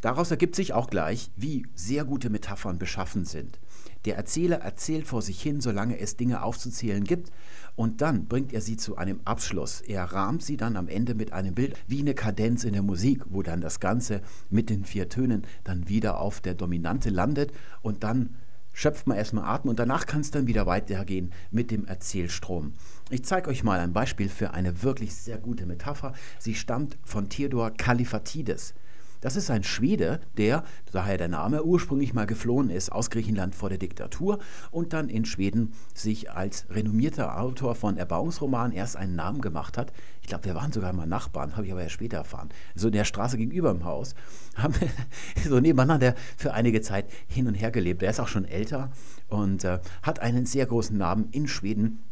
[0.01, 3.59] Daraus ergibt sich auch gleich, wie sehr gute Metaphern beschaffen sind.
[4.05, 7.31] Der Erzähler erzählt vor sich hin, solange es Dinge aufzuzählen gibt,
[7.75, 9.81] und dann bringt er sie zu einem Abschluss.
[9.81, 13.23] Er rahmt sie dann am Ende mit einem Bild, wie eine Kadenz in der Musik,
[13.29, 18.03] wo dann das Ganze mit den vier Tönen dann wieder auf der Dominante landet und
[18.03, 18.35] dann
[18.73, 22.73] schöpft man erstmal Atem und danach kann es dann wieder weitergehen mit dem Erzählstrom.
[23.09, 26.13] Ich zeige euch mal ein Beispiel für eine wirklich sehr gute Metapher.
[26.39, 28.73] Sie stammt von Theodor Kalifatides.
[29.21, 33.69] Das ist ein Schwede, der, daher der Name, ursprünglich mal geflohen ist aus Griechenland vor
[33.69, 34.39] der Diktatur
[34.71, 39.93] und dann in Schweden sich als renommierter Autor von Erbauungsromanen erst einen Namen gemacht hat.
[40.21, 42.49] Ich glaube, wir waren sogar mal Nachbarn, habe ich aber ja später erfahren.
[42.73, 44.15] So in der Straße gegenüber im Haus
[44.55, 44.89] haben wir
[45.49, 48.01] so nebeneinander für einige Zeit hin und her gelebt.
[48.01, 48.91] Er ist auch schon älter
[49.27, 52.03] und äh, hat einen sehr großen Namen in Schweden.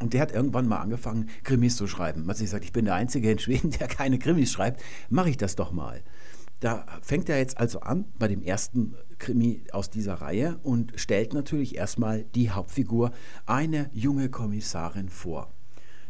[0.00, 2.28] Und der hat irgendwann mal angefangen, Krimis zu schreiben.
[2.28, 4.82] Also ich sagt, ich bin der Einzige in Schweden, der keine Krimis schreibt.
[5.10, 6.02] Mache ich das doch mal.
[6.64, 11.34] Da fängt er jetzt also an bei dem ersten Krimi aus dieser Reihe und stellt
[11.34, 13.10] natürlich erstmal die Hauptfigur,
[13.44, 15.50] eine junge Kommissarin, vor.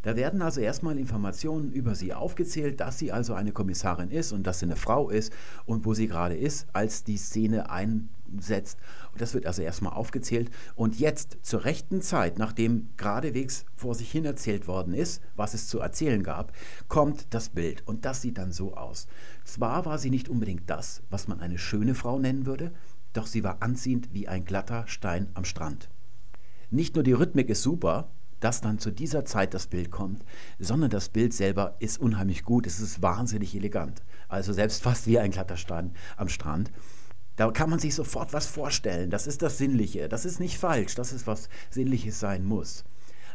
[0.02, 4.46] Da werden also erstmal Informationen über sie aufgezählt, dass sie also eine Kommissarin ist und
[4.46, 5.32] dass sie eine Frau ist
[5.66, 7.68] und wo sie gerade ist, als die Szene
[8.34, 8.78] einsetzt.
[9.12, 10.50] Und das wird also erstmal aufgezählt.
[10.74, 15.68] Und jetzt zur rechten Zeit, nachdem geradewegs vor sich hin erzählt worden ist, was es
[15.68, 16.52] zu erzählen gab,
[16.88, 17.86] kommt das Bild.
[17.86, 19.06] Und das sieht dann so aus.
[19.44, 22.72] Zwar war sie nicht unbedingt das, was man eine schöne Frau nennen würde,
[23.12, 25.88] doch sie war anziehend wie ein glatter Stein am Strand.
[26.70, 30.24] Nicht nur die Rhythmik ist super, dass dann zu dieser Zeit das Bild kommt,
[30.58, 34.02] sondern das Bild selber ist unheimlich gut, es ist wahnsinnig elegant.
[34.28, 36.70] Also selbst fast wie ein Kletterstein am Strand.
[37.36, 39.10] Da kann man sich sofort was vorstellen.
[39.10, 40.08] Das ist das Sinnliche.
[40.08, 40.94] Das ist nicht falsch.
[40.94, 42.84] Das ist was Sinnliches sein muss.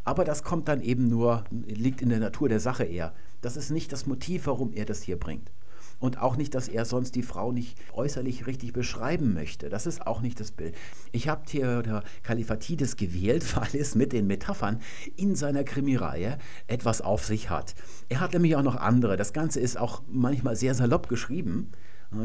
[0.06, 3.14] Aber das kommt dann eben nur, liegt in der Natur der Sache eher.
[3.42, 5.52] Das ist nicht das Motiv, warum er das hier bringt
[6.00, 9.70] und auch nicht, dass er sonst die Frau nicht äußerlich richtig beschreiben möchte.
[9.70, 10.76] Das ist auch nicht das Bild.
[11.12, 14.82] Ich habe Theodor Kalifatides gewählt, weil es mit den Metaphern
[15.16, 17.76] in seiner Krimireihe etwas auf sich hat.
[18.08, 19.18] Er hat nämlich auch noch andere.
[19.18, 21.72] Das Ganze ist auch manchmal sehr salopp geschrieben.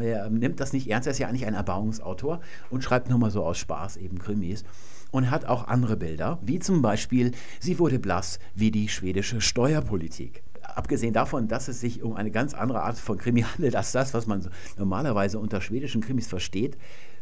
[0.01, 3.29] Er nimmt das nicht ernst, er ist ja eigentlich ein Erbauungsautor und schreibt nur mal
[3.29, 4.63] so aus Spaß eben Krimis
[5.11, 10.43] und hat auch andere Bilder, wie zum Beispiel, sie wurde blass wie die schwedische Steuerpolitik.
[10.63, 14.13] Abgesehen davon, dass es sich um eine ganz andere Art von Krimi handelt als das,
[14.13, 16.77] was man normalerweise unter schwedischen Krimis versteht,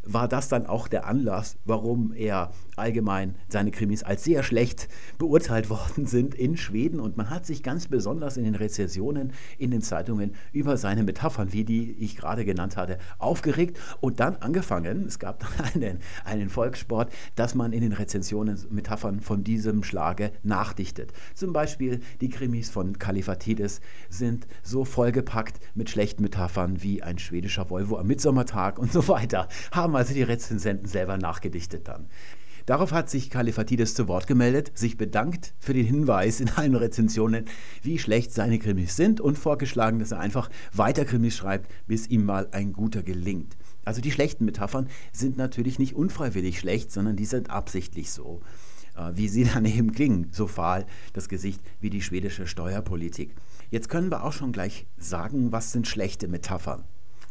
[0.06, 5.70] war das dann auch der Anlass, warum er allgemein seine Krimis als sehr schlecht beurteilt
[5.70, 7.00] worden sind in Schweden.
[7.00, 11.54] Und man hat sich ganz besonders in den Rezessionen in den Zeitungen über seine Metaphern,
[11.54, 16.50] wie die ich gerade genannt hatte, aufgeregt und dann angefangen, es gab dann einen, einen
[16.50, 21.14] Volkssport, dass man in den Rezensionen Metaphern von diesem Schlage nachdichtet.
[21.34, 27.70] Zum Beispiel die Krimis von Kalifatides sind so vollgepackt mit schlechten Metaphern wie ein schwedischer
[27.70, 32.08] Volvo am Mitsommertag und so weiter, haben haben also die Rezensenten selber nachgedichtet dann.
[32.65, 37.45] Darauf hat sich Kalifatides zu Wort gemeldet, sich bedankt für den Hinweis in allen Rezensionen,
[37.82, 42.26] wie schlecht seine Krimis sind und vorgeschlagen, dass er einfach weiter Krimis schreibt, bis ihm
[42.26, 43.58] mal ein guter gelingt.
[43.84, 48.41] Also die schlechten Metaphern sind natürlich nicht unfreiwillig schlecht, sondern die sind absichtlich so.
[48.95, 53.36] Äh, wie sie dann eben klingen, so fahl das Gesicht wie die schwedische Steuerpolitik.
[53.71, 56.84] Jetzt können wir auch schon gleich sagen, was sind schlechte Metaphern.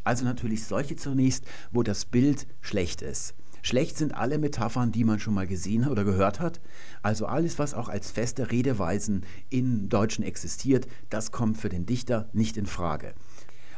[0.04, 3.34] Also natürlich solche zunächst, wo das Bild schlecht ist.
[3.62, 6.60] Schlecht sind alle Metaphern, die man schon mal gesehen oder gehört hat.
[7.00, 12.28] Also alles, was auch als feste Redeweisen im Deutschen existiert, das kommt für den Dichter
[12.32, 13.14] nicht in Frage.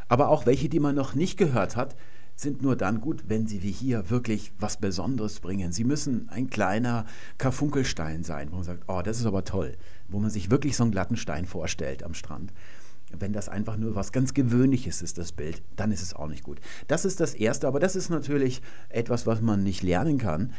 [0.08, 1.96] Aber auch welche, die man noch nicht gehört hat,
[2.36, 5.70] sind nur dann gut, wenn sie wie hier wirklich was Besonderes bringen.
[5.70, 7.06] Sie müssen ein kleiner
[7.38, 9.76] Karfunkelstein sein, wo man sagt, oh, das ist aber toll,
[10.08, 12.52] wo man sich wirklich so einen glatten Stein vorstellt am Strand.
[13.12, 16.42] Wenn das einfach nur was ganz Gewöhnliches ist, das Bild, dann ist es auch nicht
[16.42, 16.60] gut.
[16.88, 20.52] Das ist das Erste, aber das ist natürlich etwas, was man nicht lernen kann.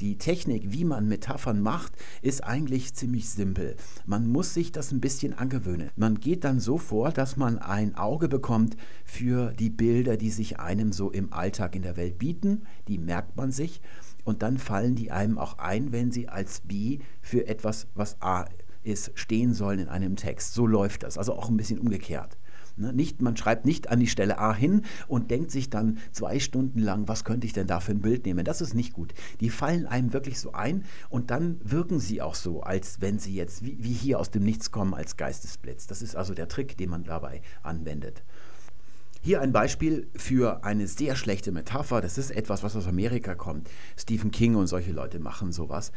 [0.00, 3.74] Die Technik, wie man Metaphern macht, ist eigentlich ziemlich simpel.
[4.06, 5.90] Man muss sich das ein bisschen angewöhnen.
[5.96, 10.60] Man geht dann so vor, dass man ein Auge bekommt für die Bilder, die sich
[10.60, 12.62] einem so im Alltag in der Welt bieten.
[12.86, 13.80] Die merkt man sich
[14.24, 18.46] und dann fallen die einem auch ein, wenn sie als B für etwas, was A
[18.88, 20.54] ist, stehen sollen in einem Text.
[20.54, 21.18] So läuft das.
[21.18, 22.36] Also auch ein bisschen umgekehrt.
[22.78, 22.92] Ne?
[22.92, 26.78] Nicht, man schreibt nicht an die Stelle A hin und denkt sich dann zwei Stunden
[26.78, 28.44] lang, was könnte ich denn da für ein Bild nehmen.
[28.44, 29.14] Das ist nicht gut.
[29.40, 33.34] Die fallen einem wirklich so ein und dann wirken sie auch so, als wenn sie
[33.34, 35.86] jetzt wie, wie hier aus dem Nichts kommen als Geistesblitz.
[35.86, 38.22] Das ist also der Trick, den man dabei anwendet.
[39.20, 42.00] Hier ein Beispiel für eine sehr schlechte Metapher.
[42.00, 43.68] Das ist etwas, was aus Amerika kommt.
[43.96, 45.90] Stephen King und solche Leute machen sowas.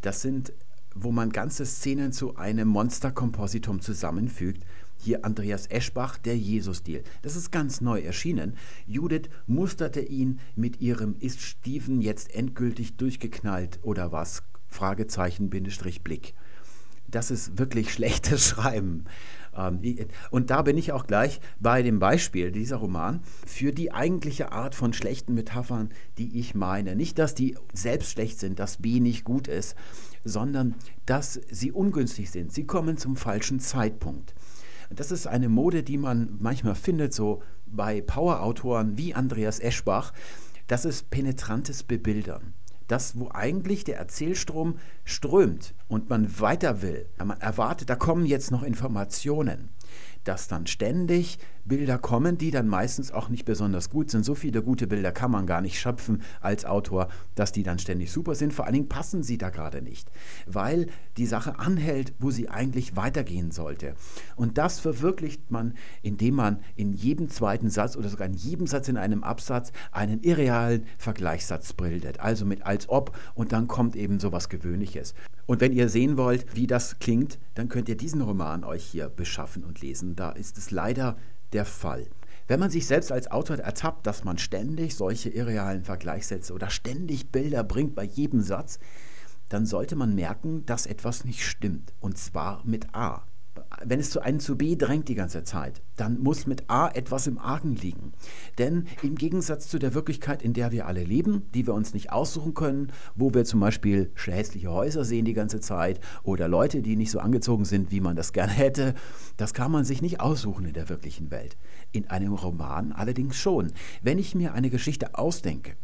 [0.00, 0.52] Das sind,
[0.98, 4.64] wo man ganze Szenen zu einem Monsterkompositum zusammenfügt
[4.98, 7.02] hier Andreas Eschbach, der Jesus-Deal.
[7.22, 8.56] Das ist ganz neu erschienen.
[8.86, 14.42] Judith musterte ihn mit ihrem Ist Steven jetzt endgültig durchgeknallt oder was?
[14.68, 16.34] Fragezeichen, Bindestrich, Blick.
[17.08, 19.04] Das ist wirklich schlechtes Schreiben.
[19.56, 19.80] Ähm,
[20.30, 24.74] und da bin ich auch gleich bei dem Beispiel dieser Roman für die eigentliche Art
[24.74, 26.96] von schlechten Metaphern, die ich meine.
[26.96, 29.76] Nicht, dass die selbst schlecht sind, dass B nicht gut ist,
[30.26, 30.74] sondern
[31.06, 32.52] dass sie ungünstig sind.
[32.52, 34.34] Sie kommen zum falschen Zeitpunkt.
[34.90, 40.12] Das ist eine Mode, die man manchmal findet, so bei Powerautoren wie Andreas Eschbach.
[40.66, 42.54] Das ist penetrantes Bebildern.
[42.88, 47.08] Das, wo eigentlich der Erzählstrom strömt und man weiter will.
[47.18, 49.70] Man erwartet, da kommen jetzt noch Informationen
[50.28, 54.24] dass dann ständig Bilder kommen, die dann meistens auch nicht besonders gut sind.
[54.24, 58.12] So viele gute Bilder kann man gar nicht schöpfen als Autor, dass die dann ständig
[58.12, 58.52] super sind.
[58.52, 60.10] Vor allen Dingen passen sie da gerade nicht,
[60.46, 60.86] weil
[61.16, 63.94] die Sache anhält, wo sie eigentlich weitergehen sollte.
[64.36, 68.88] Und das verwirklicht man, indem man in jedem zweiten Satz oder sogar in jedem Satz
[68.88, 72.20] in einem Absatz einen irrealen Vergleichssatz bildet.
[72.20, 75.14] Also mit als ob und dann kommt eben so was Gewöhnliches.
[75.46, 79.08] Und wenn ihr sehen wollt, wie das klingt, dann könnt ihr diesen Roman euch hier
[79.08, 80.15] beschaffen und lesen.
[80.16, 81.16] Da ist es leider
[81.52, 82.08] der Fall.
[82.48, 87.30] Wenn man sich selbst als Autor ertappt, dass man ständig solche irrealen Vergleichssätze oder ständig
[87.30, 88.78] Bilder bringt bei jedem Satz,
[89.48, 91.92] dann sollte man merken, dass etwas nicht stimmt.
[92.00, 93.24] Und zwar mit A
[93.84, 97.26] wenn es zu einem zu B drängt die ganze Zeit, dann muss mit A etwas
[97.26, 98.12] im Argen liegen.
[98.58, 102.12] Denn im Gegensatz zu der Wirklichkeit, in der wir alle leben, die wir uns nicht
[102.12, 106.96] aussuchen können, wo wir zum Beispiel hässliche Häuser sehen die ganze Zeit oder Leute, die
[106.96, 108.94] nicht so angezogen sind, wie man das gerne hätte,
[109.36, 111.56] das kann man sich nicht aussuchen in der wirklichen Welt.
[111.92, 113.72] In einem Roman allerdings schon.
[114.02, 115.76] Wenn ich mir eine Geschichte ausdenke,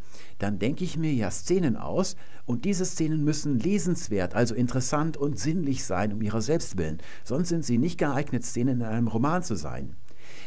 [0.42, 5.38] dann denke ich mir ja Szenen aus und diese Szenen müssen lesenswert, also interessant und
[5.38, 6.98] sinnlich sein um ihrer selbst willen.
[7.24, 9.94] Sonst sind sie nicht geeignet, Szenen in einem Roman zu sein.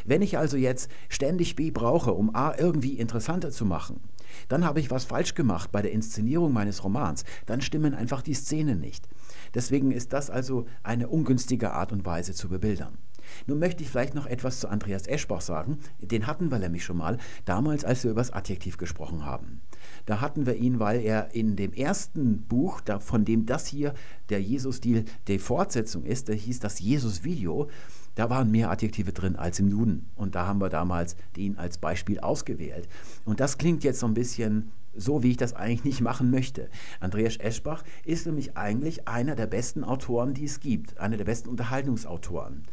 [0.04, 4.00] Wenn ich also jetzt ständig B brauche, um A irgendwie interessanter zu machen,
[4.48, 7.24] dann habe ich was falsch gemacht bei der Inszenierung meines Romans.
[7.46, 9.08] Dann stimmen einfach die Szenen nicht.
[9.54, 12.98] Deswegen ist das also eine ungünstige Art und Weise zu bebildern.
[13.46, 15.78] Nun möchte ich vielleicht noch etwas zu Andreas Eschbach sagen.
[16.00, 19.60] Den hatten wir nämlich schon mal, damals, als wir über das Adjektiv gesprochen haben.
[20.06, 23.92] Da hatten wir ihn, weil er in dem ersten Buch, da, von dem das hier
[24.30, 27.68] der Jesus-Stil die Fortsetzung ist, da hieß das Jesus-Video,
[28.14, 30.06] da waren mehr Adjektive drin als im Duden.
[30.14, 32.88] Und da haben wir damals den als Beispiel ausgewählt.
[33.24, 36.70] Und das klingt jetzt so ein bisschen so, wie ich das eigentlich nicht machen möchte.
[37.00, 41.50] Andreas Eschbach ist nämlich eigentlich einer der besten Autoren, die es gibt, einer der besten
[41.50, 42.64] Unterhaltungsautoren.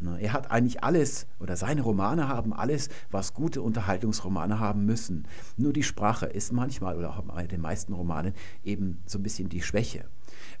[0.00, 5.26] Er hat eigentlich alles, oder seine Romane haben alles, was gute Unterhaltungsromane haben müssen.
[5.56, 8.32] Nur die Sprache ist manchmal, oder auch bei den meisten Romanen,
[8.62, 10.04] eben so ein bisschen die Schwäche.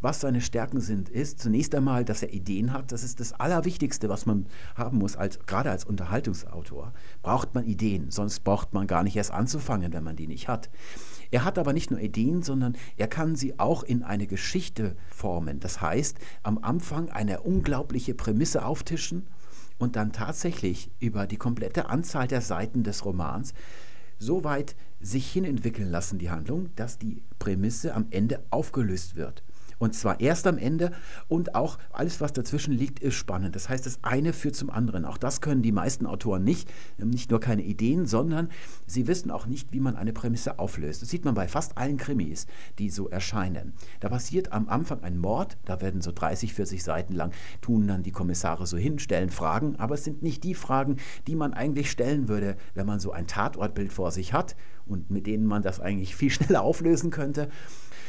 [0.00, 2.90] Was seine Stärken sind, ist zunächst einmal, dass er Ideen hat.
[2.90, 6.92] Das ist das Allerwichtigste, was man haben muss, als, gerade als Unterhaltungsautor.
[7.22, 10.68] Braucht man Ideen, sonst braucht man gar nicht erst anzufangen, wenn man die nicht hat.
[11.30, 15.60] Er hat aber nicht nur Ideen, sondern er kann sie auch in eine Geschichte formen.
[15.60, 19.26] Das heißt, am Anfang eine unglaubliche Prämisse auftischen
[19.78, 23.54] und dann tatsächlich über die komplette Anzahl der Seiten des Romans
[24.18, 29.44] so weit sich hinentwickeln lassen, die Handlung, dass die Prämisse am Ende aufgelöst wird.
[29.78, 30.92] Und zwar erst am Ende
[31.28, 33.54] und auch alles, was dazwischen liegt, ist spannend.
[33.54, 35.04] Das heißt, das eine führt zum anderen.
[35.04, 36.70] Auch das können die meisten Autoren nicht.
[36.98, 38.48] Nicht nur keine Ideen, sondern
[38.86, 41.02] sie wissen auch nicht, wie man eine Prämisse auflöst.
[41.02, 42.46] Das sieht man bei fast allen Krimis,
[42.78, 43.72] die so erscheinen.
[44.00, 48.02] Da passiert am Anfang ein Mord, da werden so 30, 40 Seiten lang, tun dann
[48.02, 51.90] die Kommissare so hin, stellen Fragen, aber es sind nicht die Fragen, die man eigentlich
[51.90, 55.80] stellen würde, wenn man so ein Tatortbild vor sich hat und mit denen man das
[55.80, 57.48] eigentlich viel schneller auflösen könnte.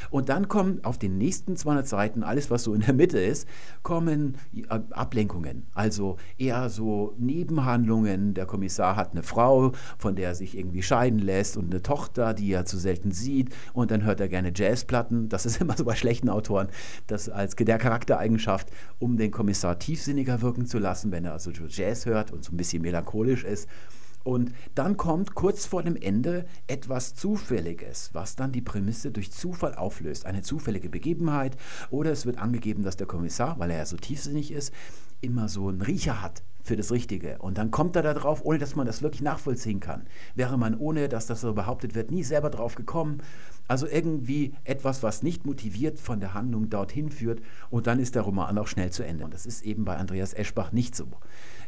[0.09, 3.47] Und dann kommen auf den nächsten 200 Seiten, alles was so in der Mitte ist,
[3.83, 5.67] kommen äh, Ablenkungen.
[5.73, 8.33] Also eher so Nebenhandlungen.
[8.33, 12.33] Der Kommissar hat eine Frau, von der er sich irgendwie scheiden lässt und eine Tochter,
[12.33, 13.53] die er zu selten sieht.
[13.73, 15.29] Und dann hört er gerne Jazzplatten.
[15.29, 16.67] Das ist immer so bei schlechten Autoren,
[17.07, 18.69] das als der Charaktereigenschaft,
[18.99, 22.57] um den Kommissar tiefsinniger wirken zu lassen, wenn er also Jazz hört und so ein
[22.57, 23.67] bisschen melancholisch ist.
[24.23, 29.75] Und dann kommt kurz vor dem Ende etwas Zufälliges, was dann die Prämisse durch Zufall
[29.75, 30.25] auflöst.
[30.25, 31.57] Eine zufällige Begebenheit
[31.89, 34.73] oder es wird angegeben, dass der Kommissar, weil er ja so tiefsinnig ist,
[35.21, 37.37] immer so einen Riecher hat für das Richtige.
[37.39, 40.05] Und dann kommt er da drauf, ohne dass man das wirklich nachvollziehen kann.
[40.35, 43.21] Wäre man ohne, dass das so behauptet wird, nie selber drauf gekommen.
[43.67, 48.23] Also irgendwie etwas, was nicht motiviert von der Handlung dorthin führt und dann ist der
[48.23, 49.25] Roman auch schnell zu Ende.
[49.25, 51.07] Und das ist eben bei Andreas Eschbach nicht so.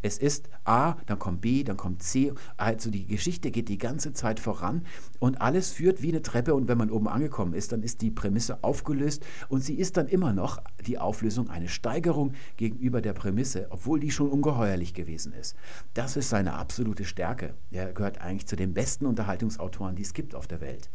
[0.02, 2.34] Es ist A, dann kommt B, dann kommt C.
[2.58, 4.86] Also die Geschichte geht die ganze Zeit voran
[5.20, 8.12] und alles führt wie eine Treppe und wenn man oben angekommen ist, dann ist die
[8.12, 13.68] Prämisse aufgelöst und sie ist dann immer noch die Auflösung eine Steigerung gegenüber der Prämisse,
[13.70, 15.56] obwohl die schon ungeheuerlich gewesen ist.
[15.94, 17.54] Das ist seine absolute Stärke.
[17.70, 20.90] Er gehört eigentlich zu den besten Unterhaltungsautoren, die es gibt auf der Welt.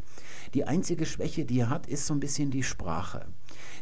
[0.55, 3.27] Die einzige Schwäche, die er hat, ist so ein bisschen die Sprache.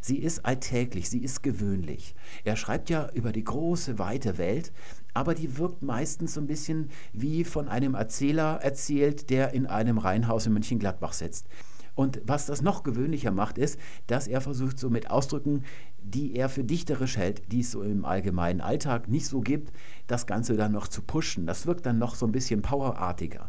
[0.00, 2.14] Sie ist alltäglich, sie ist gewöhnlich.
[2.44, 4.72] Er schreibt ja über die große, weite Welt,
[5.14, 9.98] aber die wirkt meistens so ein bisschen wie von einem Erzähler erzählt, der in einem
[9.98, 11.46] Reihenhaus in Mönchengladbach sitzt.
[11.94, 15.62] Und was das noch gewöhnlicher macht, ist, dass er versucht, so mit Ausdrücken,
[16.02, 19.72] die er für dichterisch hält, die es so im allgemeinen Alltag nicht so gibt,
[20.08, 21.46] das Ganze dann noch zu pushen.
[21.46, 23.48] Das wirkt dann noch so ein bisschen powerartiger.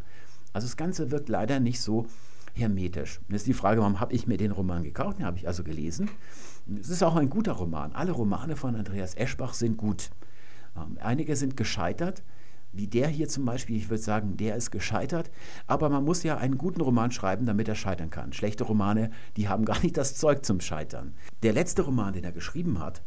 [0.53, 2.05] Also das Ganze wirkt leider nicht so
[2.53, 3.19] hermetisch.
[3.27, 5.17] Und ist die Frage, warum habe ich mir den Roman gekauft?
[5.17, 6.09] Den habe ich also gelesen.
[6.79, 7.93] Es ist auch ein guter Roman.
[7.93, 10.11] Alle Romane von Andreas Eschbach sind gut.
[10.75, 12.23] Ähm, einige sind gescheitert,
[12.71, 13.77] wie der hier zum Beispiel.
[13.77, 15.31] Ich würde sagen, der ist gescheitert.
[15.67, 18.33] Aber man muss ja einen guten Roman schreiben, damit er scheitern kann.
[18.33, 21.13] Schlechte Romane, die haben gar nicht das Zeug zum Scheitern.
[21.43, 23.01] Der letzte Roman, den er geschrieben hat,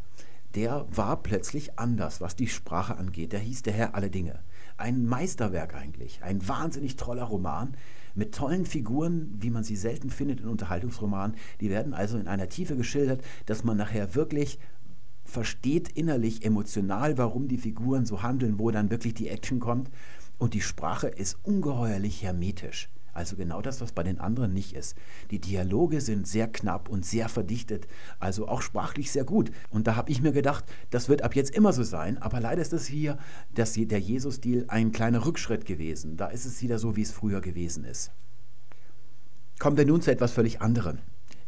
[0.54, 3.32] der war plötzlich anders, was die Sprache angeht.
[3.32, 4.40] Der hieß Der Herr alle Dinge.
[4.78, 7.76] Ein Meisterwerk eigentlich, ein wahnsinnig toller Roman,
[8.14, 11.36] mit tollen Figuren, wie man sie selten findet in Unterhaltungsromanen.
[11.60, 14.58] Die werden also in einer Tiefe geschildert, dass man nachher wirklich
[15.28, 19.90] versteht innerlich, emotional, warum die Figuren so handeln, wo dann wirklich die Action kommt.
[20.38, 22.88] Und die Sprache ist ungeheuerlich hermetisch.
[23.12, 24.96] Also genau das, was bei den anderen nicht ist.
[25.32, 27.88] Die Dialoge sind sehr knapp und sehr verdichtet,
[28.20, 29.50] also auch sprachlich sehr gut.
[29.70, 32.62] Und da habe ich mir gedacht, das wird ab jetzt immer so sein, aber leider
[32.62, 33.18] ist es hier
[33.52, 36.16] das, der Jesus-Stil ein kleiner Rückschritt gewesen.
[36.16, 38.12] Da ist es wieder so, wie es früher gewesen ist.
[39.58, 40.98] Kommen wir nun zu etwas völlig anderem.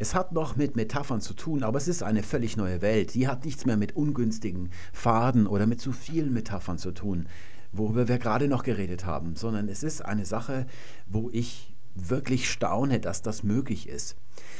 [0.00, 3.14] Es hat noch mit Metaphern zu tun, aber es ist eine völlig neue Welt.
[3.14, 7.28] Die hat nichts mehr mit ungünstigen Faden oder mit zu vielen Metaphern zu tun
[7.72, 10.66] worüber wir gerade noch geredet haben, sondern es ist eine Sache,
[11.06, 14.16] wo ich wirklich staune, dass das möglich ist.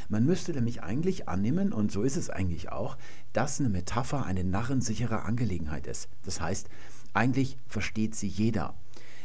[0.09, 2.97] Man müsste nämlich eigentlich annehmen, und so ist es eigentlich auch,
[3.33, 6.09] dass eine Metapher eine narrensichere Angelegenheit ist.
[6.25, 6.69] Das heißt,
[7.13, 8.75] eigentlich versteht sie jeder.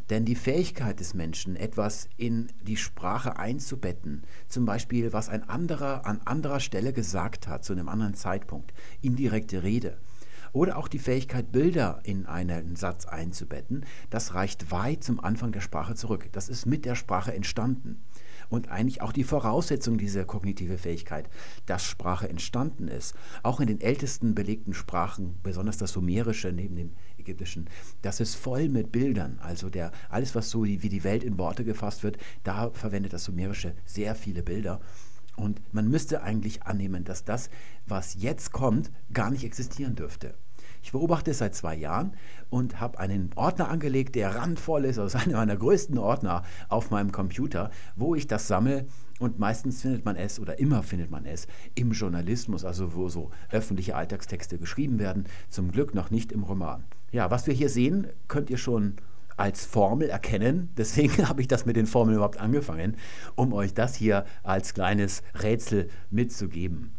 [0.10, 6.06] Denn die Fähigkeit des Menschen, etwas in die Sprache einzubetten, zum Beispiel was ein anderer
[6.06, 9.98] an anderer Stelle gesagt hat, zu einem anderen Zeitpunkt, indirekte Rede,
[10.56, 15.60] oder auch die Fähigkeit, Bilder in einen Satz einzubetten, das reicht weit zum Anfang der
[15.60, 16.30] Sprache zurück.
[16.32, 18.02] Das ist mit der Sprache entstanden.
[18.48, 21.30] Und eigentlich auch die Voraussetzung dieser kognitive Fähigkeit,
[21.66, 23.16] dass Sprache entstanden ist.
[23.44, 26.94] Auch in den ältesten belegten Sprachen, besonders das Sumerische neben dem
[27.26, 27.70] Ägyptischen,
[28.02, 29.40] das ist voll mit Bildern.
[29.42, 33.26] Also der, alles, was so wie die Welt in Worte gefasst wird, da verwendet das
[33.26, 34.80] Sumerische sehr viele Bilder.
[35.36, 37.50] Und man müsste eigentlich annehmen, dass das,
[37.86, 40.36] was jetzt kommt, gar nicht existieren dürfte.
[40.86, 42.12] Ich beobachte es seit zwei Jahren
[42.52, 47.12] und habe einen Ordner angelegt, der randvoll ist, also einer meiner größten Ordner auf meinem
[47.12, 48.86] Computer, wo ich das sammle.
[49.18, 53.32] Und meistens findet man es oder immer findet man es im Journalismus, also wo so
[53.50, 55.26] öffentliche Alltagstexte geschrieben werden.
[55.50, 56.84] Zum Glück noch nicht im Roman.
[57.12, 58.98] Ja, was wir hier sehen, könnt ihr schon
[59.38, 60.70] als Formel erkennen.
[60.78, 62.96] Deswegen habe ich das mit den Formeln überhaupt angefangen,
[63.34, 66.92] um euch das hier als kleines Rätsel mitzugeben.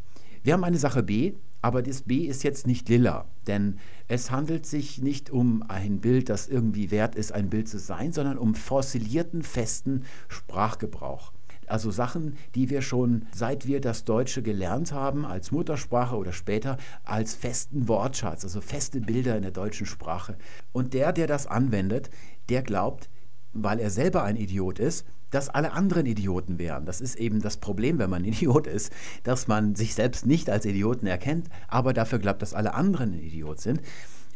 [0.43, 3.79] Wir haben eine Sache B, aber das B ist jetzt nicht lila, denn
[4.09, 8.13] es handelt sich nicht um ein Bild, das irgendwie wert ist, ein Bild zu sein,
[8.13, 11.33] sondern um fossilierten, festen Sprachgebrauch.
[11.67, 16.77] Also Sachen, die wir schon seit wir das Deutsche gelernt haben, als Muttersprache oder später
[17.05, 20.37] als festen Wortschatz, also feste Bilder in der deutschen Sprache.
[20.73, 22.11] Und der, der das anwendet,
[22.49, 23.11] der glaubt,
[23.53, 25.05] weil er selber ein Idiot ist,
[25.37, 26.87] dass alle anderen Idioten wären.
[26.87, 28.91] Das ist eben das Problem, wenn man Idiot ist,
[29.23, 33.61] dass man sich selbst nicht als Idioten erkennt, aber dafür glaubt, dass alle anderen Idiot
[33.61, 33.83] sind.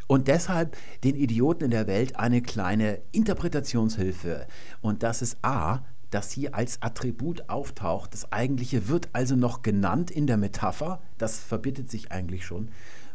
[0.06, 4.46] Und deshalb den Idioten in der Welt eine kleine Interpretationshilfe.
[4.82, 8.12] Und das ist A, das hier als Attribut auftaucht.
[8.12, 12.68] Das eigentliche wird also noch genannt in der Metapher, das verbittet sich eigentlich schon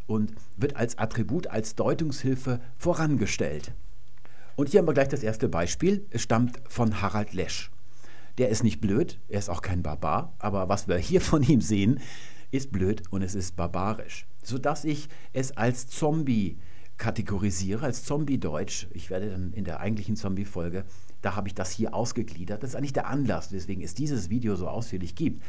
[0.08, 3.74] und wird als Attribut, als Deutungshilfe vorangestellt.
[4.56, 6.08] Und hier haben wir gleich das erste Beispiel.
[6.10, 7.69] Es stammt von Harald Lesch.
[8.38, 11.62] Der ist nicht blöd, er ist auch kein Barbar, aber was wir hier von ihm
[11.62, 12.00] sehen,
[12.52, 14.27] ist blöd und es ist barbarisch.
[14.44, 16.58] Sodass ich es als Zombie
[16.98, 18.88] kategorisiere, als Zombie-Deutsch.
[18.94, 20.86] Ich werde dann in der eigentlichen Zombie-Folge,
[21.21, 22.63] da habe ich das hier ausgegliedert.
[22.63, 25.44] Das ist eigentlich der Anlass, weswegen es dieses Video so ausführlich gibt.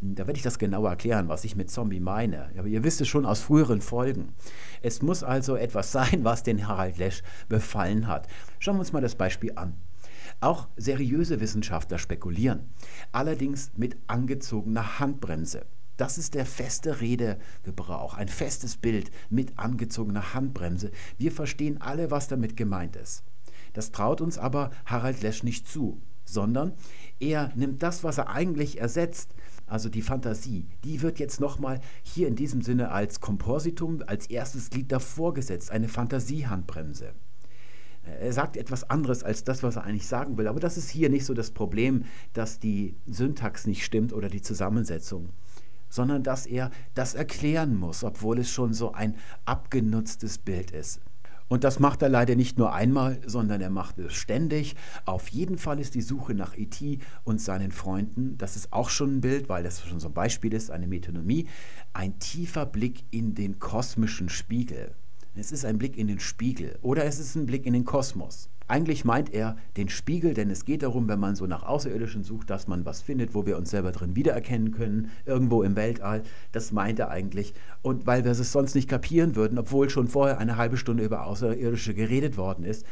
[0.00, 2.50] Da werde ich das genauer erklären, was ich mit Zombie meine.
[2.56, 4.32] Aber ihr wisst es schon aus früheren Folgen.
[4.80, 8.28] Es muss also etwas sein, was den Harald Lesch befallen hat.
[8.60, 9.74] Schauen wir uns mal das Beispiel an.
[10.40, 12.70] Auch seriöse Wissenschaftler spekulieren,
[13.10, 15.66] allerdings mit angezogener Handbremse.
[15.96, 20.92] Das ist der feste Redegebrauch, ein festes Bild mit angezogener Handbremse.
[21.18, 23.24] Wir verstehen alle, was damit gemeint ist.
[23.72, 26.72] Das traut uns aber Harald Lesch nicht zu, sondern
[27.18, 29.34] er nimmt das, was er eigentlich ersetzt,
[29.66, 34.70] also die Fantasie, die wird jetzt nochmal hier in diesem Sinne als Kompositum, als erstes
[34.70, 37.12] Glied davor gesetzt, eine Fantasiehandbremse.
[38.20, 41.08] Er sagt etwas anderes als das, was er eigentlich sagen will, aber das ist hier
[41.08, 45.30] nicht so das Problem, dass die Syntax nicht stimmt oder die Zusammensetzung
[45.90, 49.14] sondern dass er das erklären muss, obwohl es schon so ein
[49.46, 51.00] abgenutztes Bild ist.
[51.48, 54.76] Und das macht er leider nicht nur einmal, sondern er macht es ständig.
[55.06, 56.98] Auf jeden Fall ist die Suche nach E.T.
[57.24, 60.52] und seinen Freunden, das ist auch schon ein Bild, weil das schon so ein Beispiel
[60.52, 61.48] ist, eine Metonomie,
[61.94, 64.94] ein tiefer Blick in den kosmischen Spiegel.
[65.38, 68.50] Es ist ein Blick in den Spiegel oder es ist ein Blick in den Kosmos.
[68.66, 72.50] Eigentlich meint er den Spiegel, denn es geht darum, wenn man so nach Außerirdischen sucht,
[72.50, 76.24] dass man was findet, wo wir uns selber drin wiedererkennen können, irgendwo im Weltall.
[76.50, 77.54] Das meint er eigentlich.
[77.82, 81.24] Und weil wir es sonst nicht kapieren würden, obwohl schon vorher eine halbe Stunde über
[81.24, 82.84] Außerirdische geredet worden ist,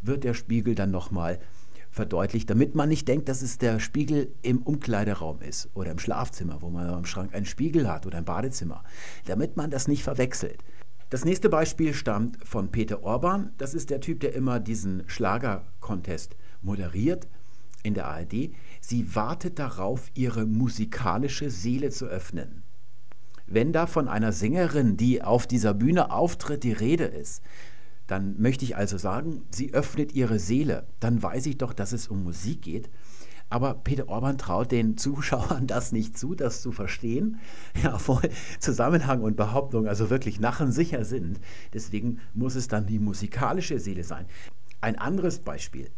[0.00, 1.40] wird der Spiegel dann nochmal
[1.90, 6.62] verdeutlicht, damit man nicht denkt, dass es der Spiegel im Umkleideraum ist oder im Schlafzimmer,
[6.62, 8.84] wo man im Schrank einen Spiegel hat oder im Badezimmer,
[9.26, 10.62] damit man das nicht verwechselt.
[11.10, 13.52] Das nächste Beispiel stammt von Peter Orban.
[13.56, 17.28] Das ist der Typ, der immer diesen Schlager-Contest moderiert
[17.82, 18.50] in der ARD.
[18.82, 22.62] Sie wartet darauf, ihre musikalische Seele zu öffnen.
[23.46, 27.42] Wenn da von einer Sängerin, die auf dieser Bühne auftritt, die Rede ist,
[28.06, 30.86] dann möchte ich also sagen, sie öffnet ihre Seele.
[31.00, 32.90] Dann weiß ich doch, dass es um Musik geht.
[33.50, 37.38] Aber Peter Orban traut den Zuschauern das nicht zu, das zu verstehen,
[37.82, 38.22] ja, obwohl
[38.60, 41.40] Zusammenhang und Behauptung also wirklich nachensicher sind.
[41.72, 44.26] Deswegen muss es dann die musikalische Seele sein.
[44.80, 45.90] Ein anderes Beispiel.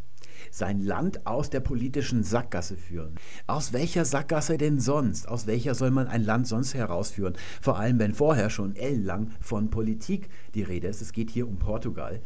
[0.50, 3.16] Sein Land aus der politischen Sackgasse führen.
[3.46, 5.28] Aus welcher Sackgasse denn sonst?
[5.28, 7.34] Aus welcher soll man ein Land sonst herausführen?
[7.60, 11.02] Vor allem, wenn vorher schon ellenlang von Politik die Rede ist.
[11.02, 12.22] Es geht hier um Portugal.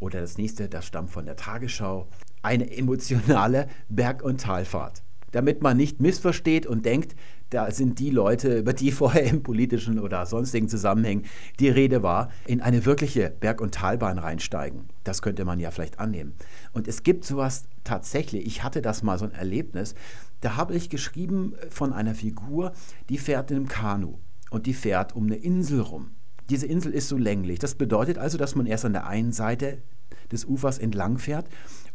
[0.00, 2.08] Oder das nächste, das stammt von der Tagesschau
[2.42, 5.02] eine emotionale Berg- und Talfahrt.
[5.30, 7.16] Damit man nicht missversteht und denkt,
[7.52, 11.24] da sind die Leute, über die vorher im politischen oder sonstigen Zusammenhängen
[11.60, 14.88] die Rede war, in eine wirkliche Berg- und Talbahn reinsteigen.
[15.04, 16.34] Das könnte man ja vielleicht annehmen.
[16.72, 19.94] Und es gibt sowas tatsächlich, ich hatte das mal so ein Erlebnis,
[20.40, 22.72] da habe ich geschrieben von einer Figur,
[23.08, 24.18] die fährt in einem Kanu
[24.50, 26.10] und die fährt um eine Insel rum.
[26.50, 27.58] Diese Insel ist so länglich.
[27.58, 29.78] Das bedeutet also, dass man erst an der einen Seite
[30.32, 31.46] des Ufers entlang fährt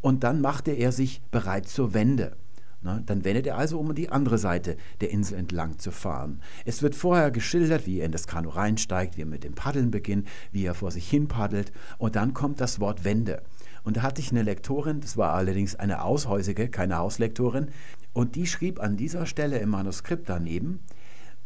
[0.08, 2.38] und dann machte er sich bereit zur Wende.
[2.82, 6.40] Dann wendet er also, um die andere Seite der Insel entlang zu fahren.
[6.64, 9.92] Es wird vorher geschildert, wie er in das Kanu reinsteigt, wie er mit dem Paddeln
[9.92, 13.42] beginnt, wie er vor sich hin paddelt und dann kommt das Wort Wende.
[13.84, 17.68] Und da hatte ich eine Lektorin, das war allerdings eine Aushäusige, keine Hauslektorin,
[18.14, 20.80] und die schrieb an dieser Stelle im Manuskript daneben,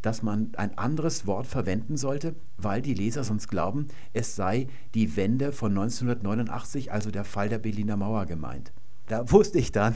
[0.01, 5.15] dass man ein anderes Wort verwenden sollte, weil die Leser sonst glauben, es sei die
[5.15, 8.71] Wende von 1989, also der Fall der Berliner Mauer gemeint.
[9.07, 9.93] Da wusste ich dann,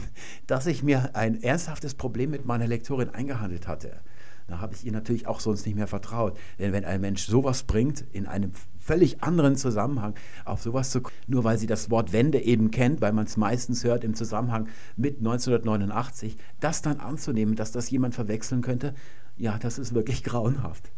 [0.48, 4.02] dass ich mir ein ernsthaftes Problem mit meiner Lektorin eingehandelt hatte.
[4.48, 6.38] Da habe ich ihr natürlich auch sonst nicht mehr vertraut.
[6.60, 11.44] Denn wenn ein Mensch sowas bringt, in einem völlig anderen Zusammenhang, auf sowas zu nur
[11.44, 15.18] weil sie das Wort Wende eben kennt, weil man es meistens hört im Zusammenhang mit
[15.18, 18.94] 1989, das dann anzunehmen, dass das jemand verwechseln könnte,
[19.38, 20.92] ja, das ist wirklich grauenhaft.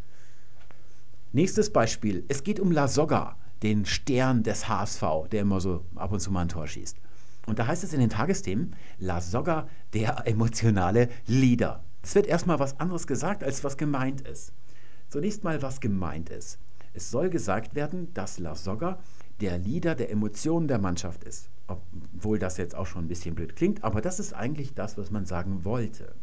[1.34, 2.24] Nächstes Beispiel.
[2.28, 6.32] Es geht um La Soga, den Stern des HSV, der immer so ab und zu
[6.32, 6.98] mal ein Tor schießt.
[7.48, 11.84] Und da heißt es in den Tagesthemen, La Soga, der emotionale Leader.
[12.04, 14.54] Es wird erstmal was anderes gesagt, als was gemeint ist.
[15.10, 16.60] Zunächst mal, was gemeint ist.
[16.94, 19.00] Es soll gesagt werden, dass La Soga
[19.40, 21.50] der Leader der Emotionen der Mannschaft ist.
[21.68, 25.12] Obwohl das jetzt auch schon ein bisschen blöd klingt, aber das ist eigentlich das, was
[25.12, 26.16] man sagen wollte.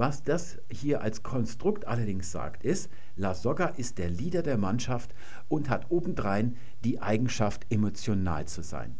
[0.00, 5.14] Was das hier als Konstrukt allerdings sagt, ist, La Soga ist der Leader der Mannschaft
[5.50, 8.96] und hat obendrein die Eigenschaft, emotional zu sein.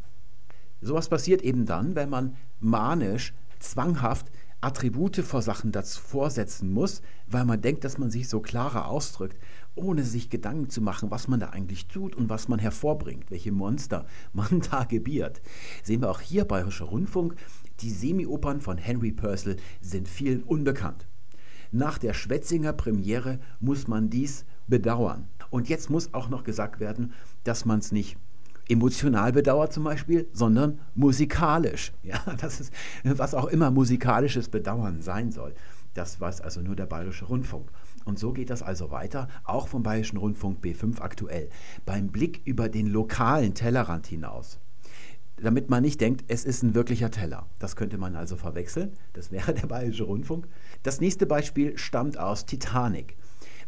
[0.82, 4.30] Sowas passiert eben dann, wenn man manisch, zwanghaft
[4.60, 9.38] Attribute vor Sachen dazu vorsetzen muss, weil man denkt, dass man sich so klarer ausdrückt,
[9.74, 13.52] ohne sich Gedanken zu machen, was man da eigentlich tut und was man hervorbringt, welche
[13.52, 15.40] Monster man da gebiert.
[15.82, 17.36] Sehen wir auch hier Bayerischer Rundfunk,
[17.82, 21.06] die Semi-Opern von Henry Purcell sind vielen unbekannt.
[21.72, 25.28] Nach der Schwetzinger Premiere muss man dies bedauern.
[25.50, 27.12] Und jetzt muss auch noch gesagt werden,
[27.44, 28.16] dass man es nicht
[28.68, 31.92] emotional bedauert zum Beispiel, sondern musikalisch.
[32.02, 32.72] Ja, das ist,
[33.04, 35.54] was auch immer musikalisches Bedauern sein soll.
[35.94, 37.70] Das weiß also nur der Bayerische Rundfunk.
[38.04, 41.48] Und so geht das also weiter, auch vom Bayerischen Rundfunk B5 aktuell.
[41.84, 44.60] Beim Blick über den lokalen Tellerrand hinaus
[45.42, 47.46] damit man nicht denkt, es ist ein wirklicher Teller.
[47.58, 48.92] Das könnte man also verwechseln.
[49.12, 50.46] Das wäre der Bayerische Rundfunk.
[50.82, 53.16] Das nächste Beispiel stammt aus Titanic.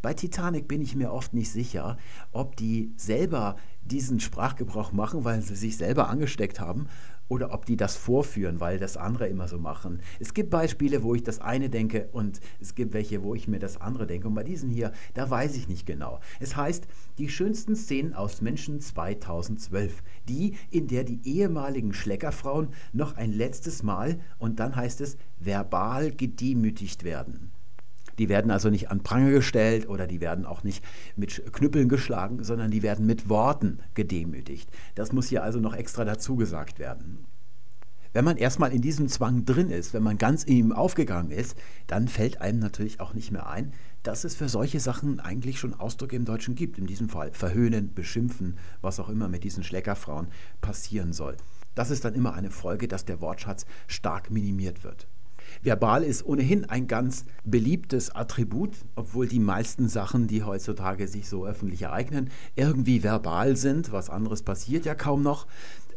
[0.03, 1.97] Bei Titanic bin ich mir oft nicht sicher,
[2.33, 6.89] ob die selber diesen Sprachgebrauch machen, weil sie sich selber angesteckt haben,
[7.33, 10.03] oder ob die das vorführen, weil das andere immer so machen.
[10.21, 13.59] Es gibt Beispiele, wo ich das eine denke und es gibt welche, wo ich mir
[13.59, 14.29] das andere denke.
[14.29, 16.21] Und bei diesem hier, da weiß ich nicht genau.
[16.41, 20.03] Es heißt, die schönsten Szenen aus Menschen 2012.
[20.29, 26.13] Die, in der die ehemaligen Schleckerfrauen noch ein letztes Mal, und dann heißt es, verbal
[26.13, 27.51] gedemütigt werden.
[28.19, 30.85] Die werden also nicht an Pranger gestellt oder die werden auch nicht
[31.17, 34.71] mit Knüppeln geschlagen, sondern die werden mit Worten gedemütigt.
[34.95, 37.27] Das muss hier also noch extra dazu gesagt werden.
[38.15, 41.57] Wenn man erstmal in diesem Zwang drin ist, wenn man ganz in ihm aufgegangen ist,
[41.87, 45.73] dann fällt einem natürlich auch nicht mehr ein, dass es für solche Sachen eigentlich schon
[45.73, 46.77] Ausdrücke im Deutschen gibt.
[46.77, 50.29] In diesem Fall verhöhnen, beschimpfen, was auch immer mit diesen Schleckerfrauen
[50.61, 51.39] passieren soll.
[51.75, 55.07] Das ist dann immer eine Folge, dass der Wortschatz stark minimiert wird.
[55.63, 61.47] Verbal ist ohnehin ein ganz beliebtes Attribut, obwohl die meisten Sachen, die heutzutage sich so
[61.47, 63.93] öffentlich ereignen, irgendwie verbal sind.
[63.93, 65.47] Was anderes passiert ja kaum noch.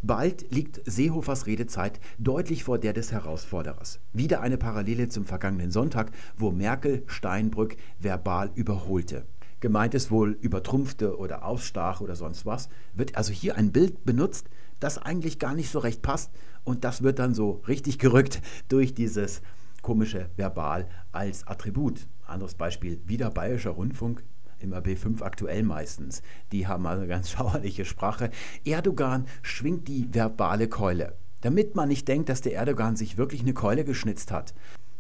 [0.02, 4.00] Bald liegt Seehofers Redezeit deutlich vor der des Herausforderers.
[4.14, 9.26] Wieder eine Parallele zum vergangenen Sonntag, wo Merkel Steinbrück verbal überholte.
[9.62, 14.48] Gemeint ist wohl übertrumpfte oder ausstach oder sonst was, wird also hier ein Bild benutzt,
[14.80, 16.30] das eigentlich gar nicht so recht passt
[16.66, 19.42] und das wird dann so richtig gerückt durch dieses
[19.82, 22.08] komische Verbal als Attribut.
[22.26, 24.24] Anderes Beispiel, wieder Bayerischer Rundfunk,
[24.60, 26.24] immer B5 aktuell meistens.
[26.52, 28.32] Die haben also ganz schauerliche Sprache.
[28.66, 31.16] Erdogan schwingt die verbale Keule.
[31.42, 34.56] Damit man nicht denkt, dass der Erdogan sich wirklich eine Keule geschnitzt hat.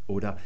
[0.07, 0.37] Oder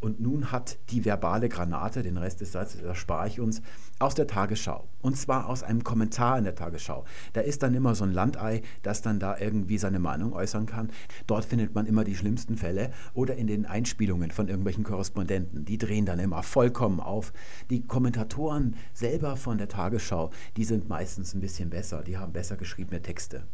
[0.00, 3.62] und nun hat die verbale Granate, den Rest des Satzes erspare ich uns,
[3.98, 4.88] aus der Tagesschau.
[5.00, 7.04] Und zwar aus einem Kommentar in der Tagesschau.
[7.32, 10.90] Da ist dann immer so ein Landei, das dann da irgendwie seine Meinung äußern kann.
[11.26, 15.64] Dort findet man immer die schlimmsten Fälle oder in den Einspielungen von irgendwelchen Korrespondenten.
[15.64, 17.32] Die drehen dann immer vollkommen auf.
[17.70, 22.02] Die Kommentatoren selber von der Tagesschau, die sind meistens ein bisschen besser.
[22.02, 23.44] Die haben besser geschriebene Texte.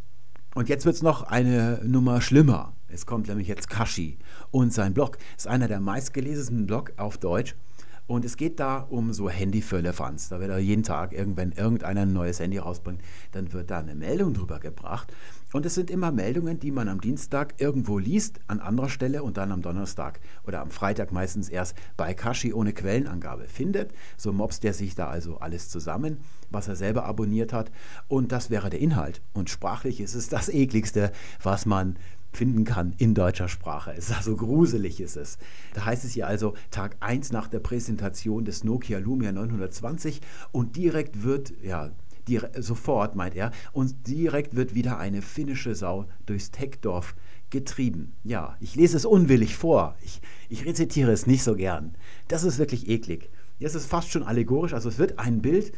[0.54, 2.74] Und jetzt wird es noch eine Nummer schlimmer.
[2.88, 4.18] Es kommt nämlich jetzt Kashi
[4.50, 7.54] und sein Blog ist einer der meistgelesenen Blog auf Deutsch.
[8.06, 10.28] Und es geht da um so Handy für Elefants.
[10.28, 13.00] Da wird er jeden Tag, irgendwann irgendeiner ein neues Handy rausbringt,
[13.30, 15.10] dann wird da eine Meldung drüber gebracht.
[15.52, 19.36] Und es sind immer Meldungen, die man am Dienstag irgendwo liest, an anderer Stelle und
[19.36, 23.92] dann am Donnerstag oder am Freitag meistens erst bei Kashi ohne Quellenangabe findet.
[24.16, 26.18] So mobst er sich da also alles zusammen,
[26.50, 27.70] was er selber abonniert hat.
[28.08, 29.20] Und das wäre der Inhalt.
[29.34, 31.96] Und sprachlich ist es das ekligste, was man
[32.32, 33.92] finden kann in deutscher Sprache.
[33.92, 35.36] Es ist also gruselig ist es.
[35.74, 40.76] Da heißt es hier also Tag 1 nach der Präsentation des Nokia Lumia 920 und
[40.76, 41.90] direkt wird, ja,
[42.58, 47.14] sofort meint er, und direkt wird wieder eine finnische Sau durchs Techdorf
[47.50, 48.14] getrieben.
[48.24, 49.96] Ja, ich lese es unwillig vor.
[50.02, 51.94] Ich, ich rezitiere es nicht so gern.
[52.28, 53.30] Das ist wirklich eklig.
[53.60, 54.72] Das ist fast schon allegorisch.
[54.72, 55.72] Also es wird ein Bild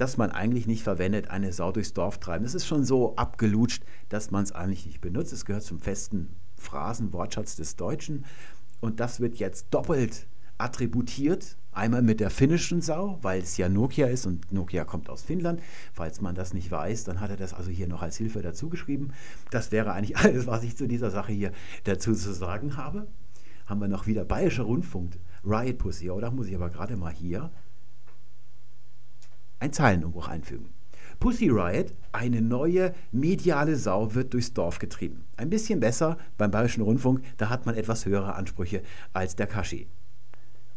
[0.00, 2.44] das man eigentlich nicht verwendet, eine Sau durchs Dorf treiben.
[2.44, 5.32] Das ist schon so abgelutscht, dass man es eigentlich nicht benutzt.
[5.32, 8.24] Es gehört zum festen Phrasenwortschatz des Deutschen.
[8.80, 10.26] Und das wird jetzt doppelt
[10.60, 11.56] attributiert.
[11.72, 15.62] Einmal mit der finnischen Sau, weil es ja Nokia ist und Nokia kommt aus Finnland.
[15.92, 18.68] Falls man das nicht weiß, dann hat er das also hier noch als Hilfe dazu
[18.68, 19.12] geschrieben.
[19.50, 21.52] Das wäre eigentlich alles, was ich zu dieser Sache hier
[21.84, 23.06] dazu zu sagen habe.
[23.66, 27.50] Haben wir noch wieder Bayerischer Rundfunk, Riot Pussy, oder muss ich aber gerade mal hier
[29.60, 30.70] ein Zeilenumbruch einfügen.
[31.20, 35.24] Pussy Riot, eine neue mediale Sau, wird durchs Dorf getrieben.
[35.36, 38.82] Ein bisschen besser beim Bayerischen Rundfunk, da hat man etwas höhere Ansprüche
[39.12, 39.86] als der Kashi.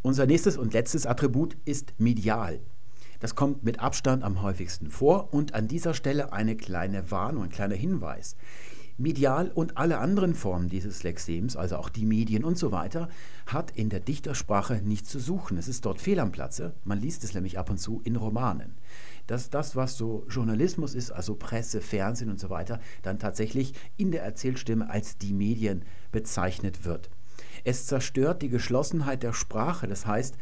[0.06, 2.60] Unser nächstes und letztes Attribut ist medial.
[3.22, 7.50] Das kommt mit Abstand am häufigsten vor und an dieser Stelle eine kleine Warnung, ein
[7.50, 8.36] kleiner Hinweis.
[8.98, 13.08] Medial und alle anderen Formen dieses Lexems, also auch die Medien und so weiter,
[13.46, 15.58] hat in der Dichtersprache nichts zu suchen.
[15.58, 16.74] Es ist dort fehl am Platze.
[16.84, 18.74] Man liest es nämlich ab und zu in Romanen.
[19.26, 24.12] Dass das, was so Journalismus ist, also Presse, Fernsehen und so weiter, dann tatsächlich in
[24.12, 27.10] der Erzählstimme als die Medien bezeichnet wird.
[27.64, 29.88] Es zerstört die Geschlossenheit der Sprache.
[29.88, 30.38] Das heißt,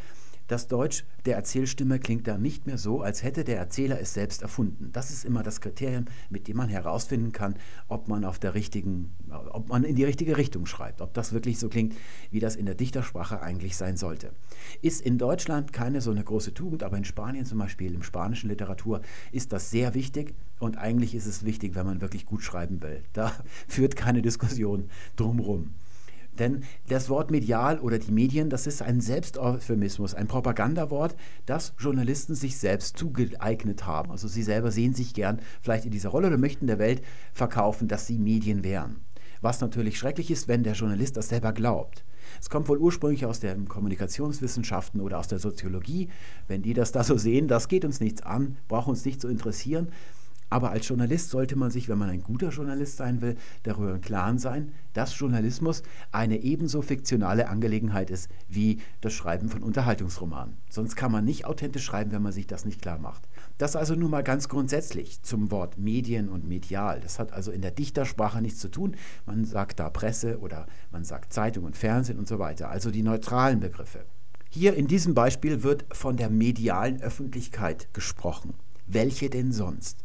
[0.51, 4.41] das Deutsch der Erzählstimme klingt dann nicht mehr so, als hätte der Erzähler es selbst
[4.41, 4.89] erfunden.
[4.91, 7.55] Das ist immer das Kriterium, mit dem man herausfinden kann,
[7.87, 11.57] ob man auf der richtigen, ob man in die richtige Richtung schreibt, ob das wirklich
[11.57, 11.95] so klingt,
[12.31, 14.33] wie das in der Dichtersprache eigentlich sein sollte.
[14.81, 18.49] Ist in Deutschland keine so eine große Tugend, aber in Spanien zum Beispiel, im spanischen
[18.49, 22.81] Literatur, ist das sehr wichtig und eigentlich ist es wichtig, wenn man wirklich gut schreiben
[22.81, 23.03] will.
[23.13, 23.31] Da
[23.69, 25.75] führt keine Diskussion drumherum.
[26.39, 31.15] Denn das Wort medial oder die Medien, das ist ein Selbsteuphemismus, ein Propagandawort,
[31.45, 34.11] das Journalisten sich selbst zugeeignet haben.
[34.11, 37.01] Also sie selber sehen sich gern vielleicht in dieser Rolle oder möchten der Welt
[37.33, 39.01] verkaufen, dass sie Medien wären.
[39.41, 42.05] Was natürlich schrecklich ist, wenn der Journalist das selber glaubt.
[42.39, 46.09] Es kommt wohl ursprünglich aus den Kommunikationswissenschaften oder aus der Soziologie.
[46.47, 49.27] Wenn die das da so sehen, das geht uns nichts an, braucht uns nicht zu
[49.27, 49.89] interessieren.
[50.51, 54.01] Aber als Journalist sollte man sich, wenn man ein guter Journalist sein will, darüber im
[54.01, 55.81] Klaren sein, dass Journalismus
[56.11, 60.57] eine ebenso fiktionale Angelegenheit ist wie das Schreiben von Unterhaltungsromanen.
[60.69, 63.29] Sonst kann man nicht authentisch schreiben, wenn man sich das nicht klar macht.
[63.57, 66.99] Das also nun mal ganz grundsätzlich zum Wort Medien und medial.
[66.99, 68.97] Das hat also in der Dichtersprache nichts zu tun.
[69.25, 72.69] Man sagt da Presse oder man sagt Zeitung und Fernsehen und so weiter.
[72.69, 74.03] Also die neutralen Begriffe.
[74.49, 78.53] Hier in diesem Beispiel wird von der medialen Öffentlichkeit gesprochen.
[78.85, 80.03] Welche denn sonst?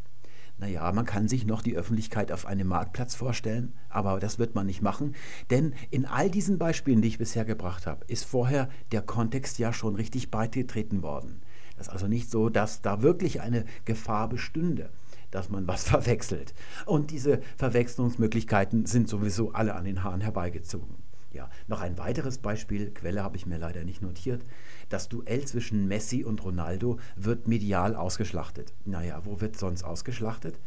[0.59, 4.65] Naja, man kann sich noch die Öffentlichkeit auf einem Marktplatz vorstellen, aber das wird man
[4.65, 5.13] nicht machen,
[5.51, 9.71] denn in all diesen Beispielen, die ich bisher gebracht habe, ist vorher der Kontext ja
[9.71, 11.41] schon richtig beigetreten worden.
[11.77, 14.89] Das ist also nicht so, dass da wirklich eine Gefahr bestünde,
[15.29, 16.55] dass man was verwechselt.
[16.87, 20.95] Und diese Verwechslungsmöglichkeiten sind sowieso alle an den Haaren herbeigezogen.
[21.33, 24.41] Ja, noch ein weiteres Beispiel, Quelle habe ich mir leider nicht notiert.
[24.89, 28.73] Das Duell zwischen Messi und Ronaldo wird medial ausgeschlachtet.
[28.85, 30.59] Naja, wo wird sonst ausgeschlachtet?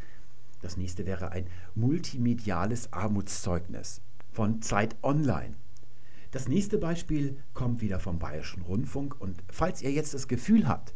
[0.60, 5.54] Das nächste wäre ein multimediales Armutszeugnis von Zeit Online.
[6.32, 10.94] Das nächste Beispiel kommt wieder vom Bayerischen Rundfunk und falls ihr jetzt das Gefühl habt,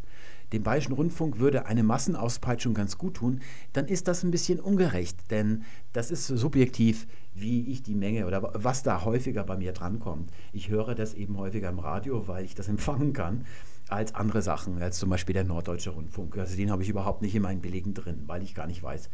[0.52, 3.40] dem Bayerischen Rundfunk würde eine Massenauspeitschung ganz gut tun,
[3.72, 8.50] dann ist das ein bisschen ungerecht, denn das ist subjektiv, wie ich die Menge oder
[8.54, 10.30] was da häufiger bei mir drankommt.
[10.52, 13.44] Ich höre das eben häufiger im Radio, weil ich das empfangen kann,
[13.88, 16.38] als andere Sachen, als zum Beispiel der Norddeutsche Rundfunk.
[16.38, 19.10] Also den habe ich überhaupt nicht in meinen Belegen drin, weil ich gar nicht weiß,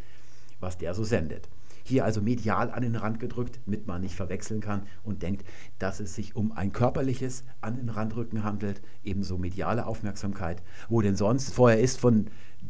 [0.60, 1.48] was der so sendet.
[1.82, 5.44] Hier also medial an den Rand gedrückt, damit man nicht verwechseln kann und denkt,
[5.78, 10.62] dass es sich um ein körperliches an den Randrücken handelt, ebenso mediale Aufmerksamkeit.
[10.88, 11.52] Wo denn sonst?
[11.52, 12.26] Vorher ist von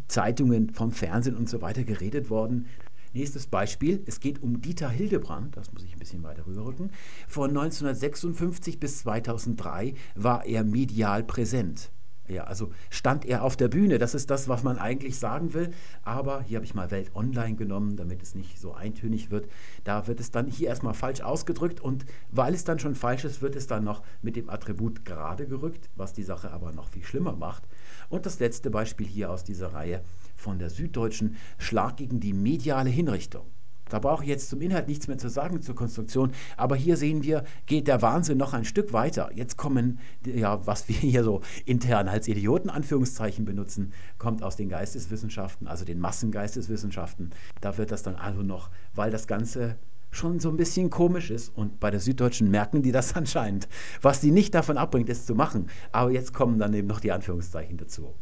[0.09, 2.67] Zeitungen, vom Fernsehen und so weiter geredet worden.
[3.13, 6.93] Nächstes Beispiel, es geht um Dieter Hildebrand, das muss ich ein bisschen weiter rüberrücken.
[7.27, 11.91] Von 1956 bis 2003 war er medial präsent.
[12.31, 15.73] Ja, also stand er auf der Bühne, das ist das, was man eigentlich sagen will.
[16.05, 19.49] Aber hier habe ich mal Welt Online genommen, damit es nicht so eintönig wird.
[19.83, 23.43] Da wird es dann hier erstmal falsch ausgedrückt und weil es dann schon falsch ist,
[23.43, 27.03] wird es dann noch mit dem Attribut gerade gerückt, was die Sache aber noch viel
[27.03, 27.65] schlimmer macht.
[28.09, 30.03] Und das letzte Beispiel hier aus dieser Reihe
[30.41, 33.47] von der Süddeutschen Schlag gegen die mediale Hinrichtung.
[33.91, 37.23] Da brauche ich jetzt zum Inhalt nichts mehr zu sagen zur Konstruktion, aber hier sehen
[37.23, 39.31] wir, geht der Wahnsinn noch ein Stück weiter.
[39.35, 44.69] Jetzt kommen, ja, was wir hier so intern als Idioten Anführungszeichen benutzen, kommt aus den
[44.69, 47.31] Geisteswissenschaften, also den Massengeisteswissenschaften.
[47.61, 49.77] Da wird das dann also noch, weil das Ganze
[50.13, 53.69] schon so ein bisschen komisch ist und bei der Süddeutschen merken die das anscheinend.
[54.03, 55.69] Was sie nicht davon abbringt, es zu machen.
[55.93, 58.15] Aber jetzt kommen dann eben noch die Anführungszeichen dazu.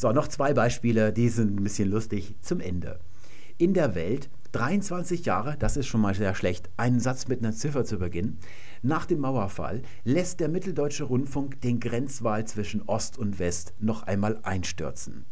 [0.00, 3.00] So, noch zwei Beispiele, die sind ein bisschen lustig zum Ende.
[3.56, 7.52] In der Welt 23 Jahre, das ist schon mal sehr schlecht, einen Satz mit einer
[7.52, 8.38] Ziffer zu beginnen.
[8.80, 14.38] Nach dem Mauerfall lässt der Mitteldeutsche Rundfunk den Grenzwahl zwischen Ost und West noch einmal
[14.44, 15.24] einstürzen.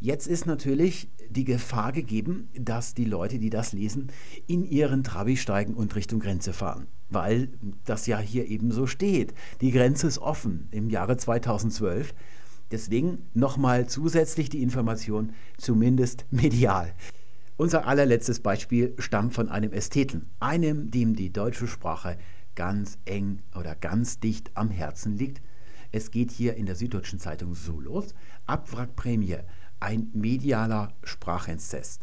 [0.00, 4.10] Jetzt ist natürlich die Gefahr gegeben, dass die Leute, die das lesen,
[4.48, 6.88] in ihren Trabi steigen und Richtung Grenze fahren.
[7.08, 7.50] Weil
[7.84, 9.32] das ja hier eben so steht.
[9.60, 12.14] Die Grenze ist offen im Jahre 2012.
[12.70, 16.92] Deswegen nochmal zusätzlich die Information, zumindest medial.
[17.56, 22.18] Unser allerletztes Beispiel stammt von einem Ästheten, einem, dem die deutsche Sprache
[22.54, 25.40] ganz eng oder ganz dicht am Herzen liegt.
[25.92, 28.14] Es geht hier in der Süddeutschen Zeitung so los.
[28.46, 29.38] Abwrackprämie,
[29.80, 32.02] ein medialer Sprachinzest.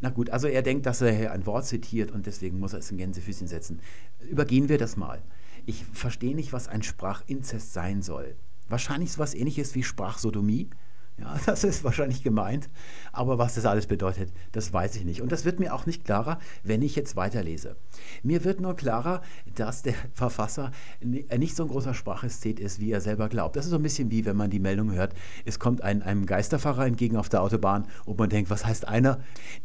[0.00, 2.80] Na gut, also er denkt, dass er hier ein Wort zitiert und deswegen muss er
[2.80, 3.80] es in Gänsefüßchen setzen.
[4.28, 5.22] Übergehen wir das mal.
[5.64, 8.34] Ich verstehe nicht, was ein Sprachinzest sein soll.
[8.68, 10.70] Wahrscheinlich so etwas ähnliches wie Sprachsodomie.
[11.18, 12.68] Ja, das ist wahrscheinlich gemeint,
[13.12, 15.20] aber was das alles bedeutet, das weiß ich nicht.
[15.20, 17.76] Und das wird mir auch nicht klarer, wenn ich jetzt weiterlese.
[18.22, 19.22] Mir wird nur klarer,
[19.54, 23.56] dass der Verfasser äh, nicht so ein großer Sprachästhet ist, wie er selber glaubt.
[23.56, 26.26] Das ist so ein bisschen wie, wenn man die Meldung hört, es kommt ein, einem
[26.26, 29.20] Geisterfahrer entgegen auf der Autobahn und man denkt, was heißt einer?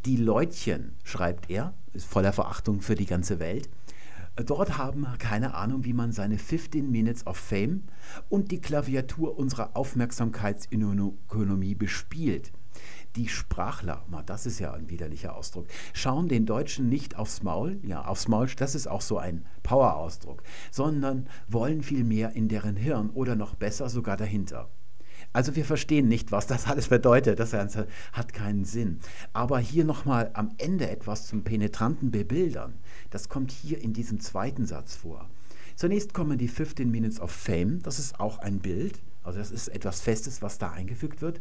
[0.05, 3.69] Die Leutchen, schreibt er, ist voller Verachtung für die ganze Welt
[4.45, 7.83] Dort haben wir keine Ahnung, wie man seine 15 Minutes of Fame
[8.29, 12.51] und die Klaviatur unserer Aufmerksamkeitsökonomie bespielt.
[13.15, 18.05] Die Sprachler, das ist ja ein widerlicher Ausdruck, schauen den Deutschen nicht aufs Maul, ja,
[18.05, 23.35] aufs Maul, das ist auch so ein Power-Ausdruck, sondern wollen vielmehr in deren Hirn oder
[23.35, 24.69] noch besser sogar dahinter.
[25.33, 27.39] Also wir verstehen nicht, was das alles bedeutet.
[27.39, 28.99] Das hat keinen Sinn.
[29.33, 32.75] Aber hier nochmal am Ende etwas zum penetranten Bebildern.
[33.09, 35.29] Das kommt hier in diesem zweiten Satz vor.
[35.75, 37.81] Zunächst kommen die 15 Minutes of Fame.
[37.83, 38.99] Das ist auch ein Bild.
[39.23, 41.39] Also das ist etwas Festes, was da eingefügt wird.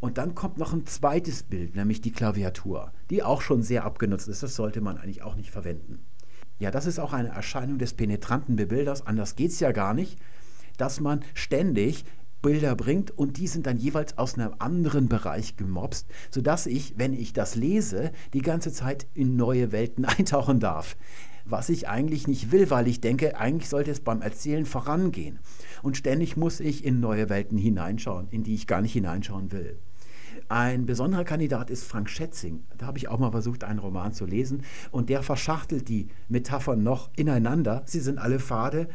[0.00, 4.28] Und dann kommt noch ein zweites Bild, nämlich die Klaviatur, die auch schon sehr abgenutzt
[4.28, 4.42] ist.
[4.42, 6.04] Das sollte man eigentlich auch nicht verwenden.
[6.58, 9.06] Ja, das ist auch eine Erscheinung des penetranten Bebilders.
[9.06, 10.18] Anders geht es ja gar nicht,
[10.76, 12.04] dass man ständig
[12.42, 17.14] Bilder bringt und die sind dann jeweils aus einem anderen Bereich gemobst, sodass ich, wenn
[17.14, 20.96] ich das lese, die ganze Zeit in neue Welten eintauchen darf.
[21.44, 25.40] Was ich eigentlich nicht will, weil ich denke, eigentlich sollte es beim Erzählen vorangehen.
[25.82, 29.78] Und ständig muss ich in neue Welten hineinschauen, in die ich gar nicht hineinschauen will.
[30.48, 32.64] Ein besonderer Kandidat ist Frank Schätzing.
[32.78, 34.62] Da habe ich auch mal versucht, einen Roman zu lesen.
[34.90, 37.82] Und der verschachtelt die Metaphern noch ineinander.
[37.86, 38.88] Sie sind alle fade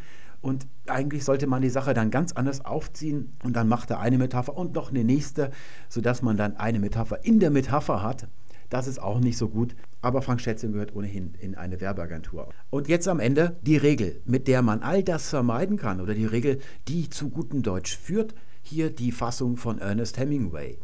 [0.47, 4.17] und eigentlich sollte man die Sache dann ganz anders aufziehen und dann macht er eine
[4.17, 5.51] Metapher und noch eine nächste,
[5.89, 8.29] sodass man dann eine Metapher in der Metapher hat.
[8.69, 12.47] Das ist auch nicht so gut, aber Frank Schätzing gehört ohnehin in eine Werbeagentur.
[12.69, 16.25] Und jetzt am Ende die Regel, mit der man all das vermeiden kann oder die
[16.25, 18.33] Regel, die zu gutem Deutsch führt.
[18.61, 20.77] Hier die Fassung von Ernest Hemingway.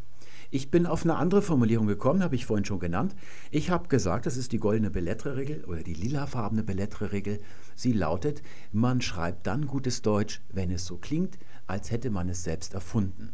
[0.56, 3.16] Ich bin auf eine andere Formulierung gekommen, habe ich vorhin schon genannt.
[3.50, 7.40] Ich habe gesagt, das ist die goldene Bellettre-Regel oder die lilafarbene Bellettre-Regel.
[7.76, 12.44] Sie lautet, man schreibt dann gutes Deutsch, wenn es so klingt, als hätte man es
[12.44, 13.34] selbst erfunden.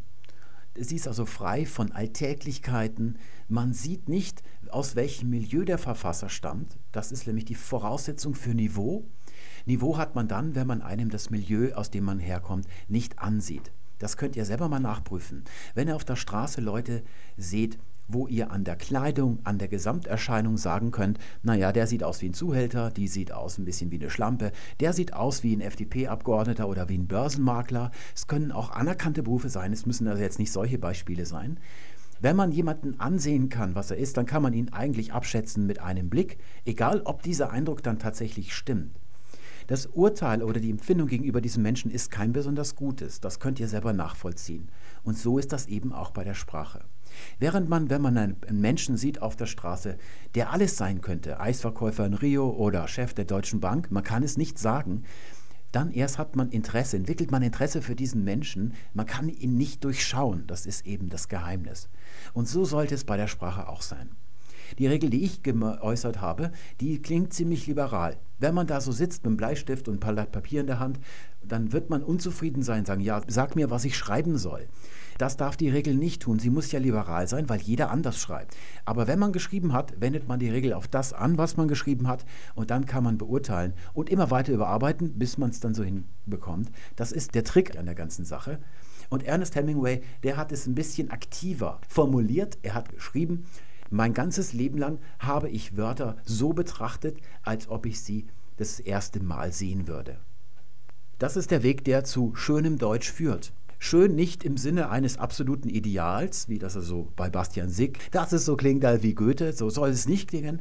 [0.77, 3.17] Sie ist also frei von Alltäglichkeiten.
[3.49, 6.77] Man sieht nicht, aus welchem Milieu der Verfasser stammt.
[6.93, 9.03] Das ist nämlich die Voraussetzung für Niveau.
[9.65, 13.73] Niveau hat man dann, wenn man einem das Milieu, aus dem man herkommt, nicht ansieht.
[13.99, 15.43] Das könnt ihr selber mal nachprüfen.
[15.75, 17.03] Wenn ihr auf der Straße Leute
[17.37, 17.77] seht,
[18.09, 22.29] wo ihr an der Kleidung, an der Gesamterscheinung sagen könnt, naja, der sieht aus wie
[22.29, 25.61] ein Zuhälter, die sieht aus ein bisschen wie eine Schlampe, der sieht aus wie ein
[25.61, 27.91] FDP-Abgeordneter oder wie ein Börsenmakler.
[28.15, 31.59] Es können auch anerkannte Berufe sein, es müssen also jetzt nicht solche Beispiele sein.
[32.19, 35.79] Wenn man jemanden ansehen kann, was er ist, dann kann man ihn eigentlich abschätzen mit
[35.79, 38.98] einem Blick, egal ob dieser Eindruck dann tatsächlich stimmt.
[39.69, 43.19] Das Urteil oder die Empfindung gegenüber diesem Menschen ist kein besonders gutes.
[43.19, 44.71] Das könnt ihr selber nachvollziehen.
[45.03, 46.85] Und so ist das eben auch bei der Sprache.
[47.37, 49.99] Während man, wenn man einen Menschen sieht auf der Straße,
[50.33, 54.37] der alles sein könnte, Eisverkäufer in Rio oder Chef der Deutschen Bank, man kann es
[54.37, 55.03] nicht sagen,
[55.71, 59.83] dann erst hat man Interesse, entwickelt man Interesse für diesen Menschen, man kann ihn nicht
[59.83, 61.89] durchschauen, das ist eben das Geheimnis.
[62.33, 64.09] Und so sollte es bei der Sprache auch sein.
[64.77, 68.17] Die Regel, die ich geäußert habe, die klingt ziemlich liberal.
[68.37, 70.99] Wenn man da so sitzt mit einem Bleistift und ein Blatt Papier in der Hand,
[71.41, 74.67] dann wird man unzufrieden sein, sagen, ja, sag mir, was ich schreiben soll.
[75.17, 76.39] Das darf die Regel nicht tun.
[76.39, 78.55] Sie muss ja liberal sein, weil jeder anders schreibt.
[78.85, 82.07] Aber wenn man geschrieben hat, wendet man die Regel auf das an, was man geschrieben
[82.07, 85.83] hat, und dann kann man beurteilen und immer weiter überarbeiten, bis man es dann so
[85.83, 86.71] hinbekommt.
[86.95, 88.59] Das ist der Trick an der ganzen Sache.
[89.09, 92.57] Und Ernest Hemingway, der hat es ein bisschen aktiver formuliert.
[92.61, 93.45] Er hat geschrieben,
[93.89, 98.27] mein ganzes Leben lang habe ich Wörter so betrachtet, als ob ich sie
[98.57, 100.17] das erste Mal sehen würde.
[101.17, 103.53] Das ist der Weg, der zu schönem Deutsch führt.
[103.77, 108.45] Schön nicht im Sinne eines absoluten Ideals, wie das also bei Bastian Sick, dass es
[108.45, 110.59] so klingt wie Goethe, so soll es nicht klingen,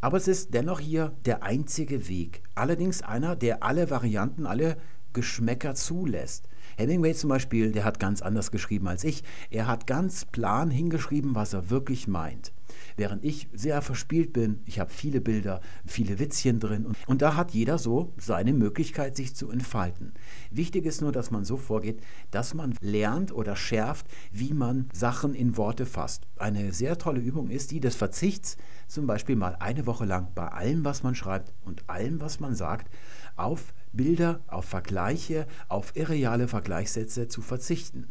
[0.00, 2.42] aber es ist dennoch hier der einzige Weg.
[2.54, 4.76] Allerdings einer, der alle Varianten, alle
[5.12, 6.48] Geschmäcker zulässt.
[6.80, 9.22] Hemingway zum Beispiel, der hat ganz anders geschrieben als ich.
[9.50, 12.52] Er hat ganz plan hingeschrieben, was er wirklich meint.
[13.00, 17.34] Während ich sehr verspielt bin, ich habe viele Bilder, viele Witzchen drin und, und da
[17.34, 20.12] hat jeder so seine Möglichkeit, sich zu entfalten.
[20.50, 25.32] Wichtig ist nur, dass man so vorgeht, dass man lernt oder schärft, wie man Sachen
[25.32, 26.26] in Worte fasst.
[26.36, 30.48] Eine sehr tolle Übung ist die des Verzichts, zum Beispiel mal eine Woche lang bei
[30.48, 32.94] allem, was man schreibt und allem, was man sagt,
[33.34, 38.08] auf Bilder, auf Vergleiche, auf irreale Vergleichssätze zu verzichten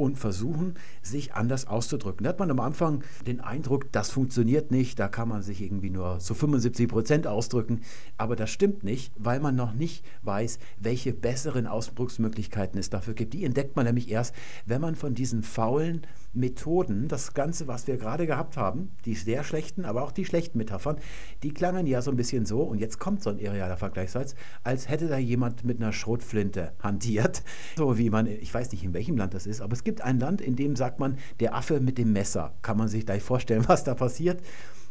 [0.00, 2.24] und versuchen, sich anders auszudrücken.
[2.24, 5.90] Da hat man am Anfang den Eindruck, das funktioniert nicht, da kann man sich irgendwie
[5.90, 7.82] nur zu 75 Prozent ausdrücken.
[8.16, 13.34] Aber das stimmt nicht, weil man noch nicht weiß, welche besseren Ausdrucksmöglichkeiten es dafür gibt.
[13.34, 14.34] Die entdeckt man nämlich erst,
[14.64, 19.42] wenn man von diesen faulen Methoden, das Ganze, was wir gerade gehabt haben, die sehr
[19.42, 20.96] schlechten, aber auch die schlechten Metaphern,
[21.42, 24.88] die klangen ja so ein bisschen so, und jetzt kommt so ein irrealer Vergleichssatz, als
[24.88, 27.42] hätte da jemand mit einer Schrotflinte hantiert.
[27.76, 30.18] So wie man, ich weiß nicht, in welchem Land das ist, aber es gibt ein
[30.18, 32.52] Land, in dem sagt man, der Affe mit dem Messer.
[32.62, 34.40] Kann man sich gleich vorstellen, was da passiert?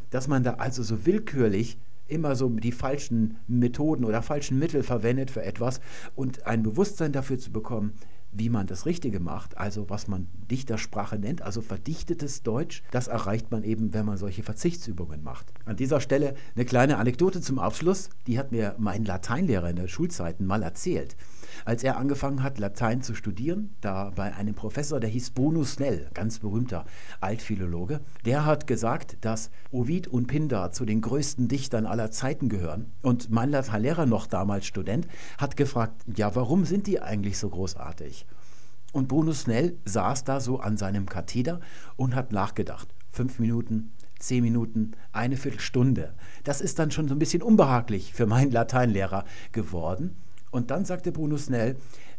[0.10, 1.78] Dass man da also so willkürlich
[2.08, 5.80] immer so die falschen Methoden oder falschen Mittel verwendet für etwas
[6.16, 7.94] und ein Bewusstsein dafür zu bekommen,
[8.32, 13.52] wie man das Richtige macht, also was man Dichtersprache nennt, also verdichtetes Deutsch, das erreicht
[13.52, 15.52] man eben, wenn man solche Verzichtsübungen macht.
[15.66, 19.88] An dieser Stelle eine kleine Anekdote zum Abschluss, die hat mir mein Lateinlehrer in der
[19.88, 21.16] Schulzeiten mal erzählt.
[21.66, 26.10] Als er angefangen hat, Latein zu studieren, da bei einem Professor, der hieß Bruno Snell,
[26.14, 26.86] ganz berühmter
[27.20, 32.92] Altphilologe, der hat gesagt, dass Ovid und Pindar zu den größten Dichtern aller Zeiten gehören.
[33.02, 35.08] Und mein Lateinlehrer, noch damals Student,
[35.38, 38.26] hat gefragt, ja, warum sind die eigentlich so großartig?
[38.92, 41.60] Und Bruno Snell saß da so an seinem Katheder
[41.96, 42.88] und hat nachgedacht.
[43.12, 46.14] Fünf Minuten, zehn Minuten, eine Viertelstunde.
[46.44, 50.16] Das ist dann schon so ein bisschen unbehaglich für meinen Lateinlehrer geworden.
[50.52, 51.76] Und dann sagte Bruno Snell,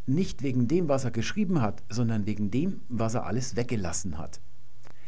[0.07, 4.41] nicht wegen dem, was er geschrieben hat, sondern wegen dem, was er alles weggelassen hat.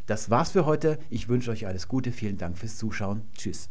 [0.06, 0.98] Das war's für heute.
[1.10, 2.12] Ich wünsche euch alles Gute.
[2.12, 3.22] Vielen Dank fürs Zuschauen.
[3.34, 3.70] Tschüss.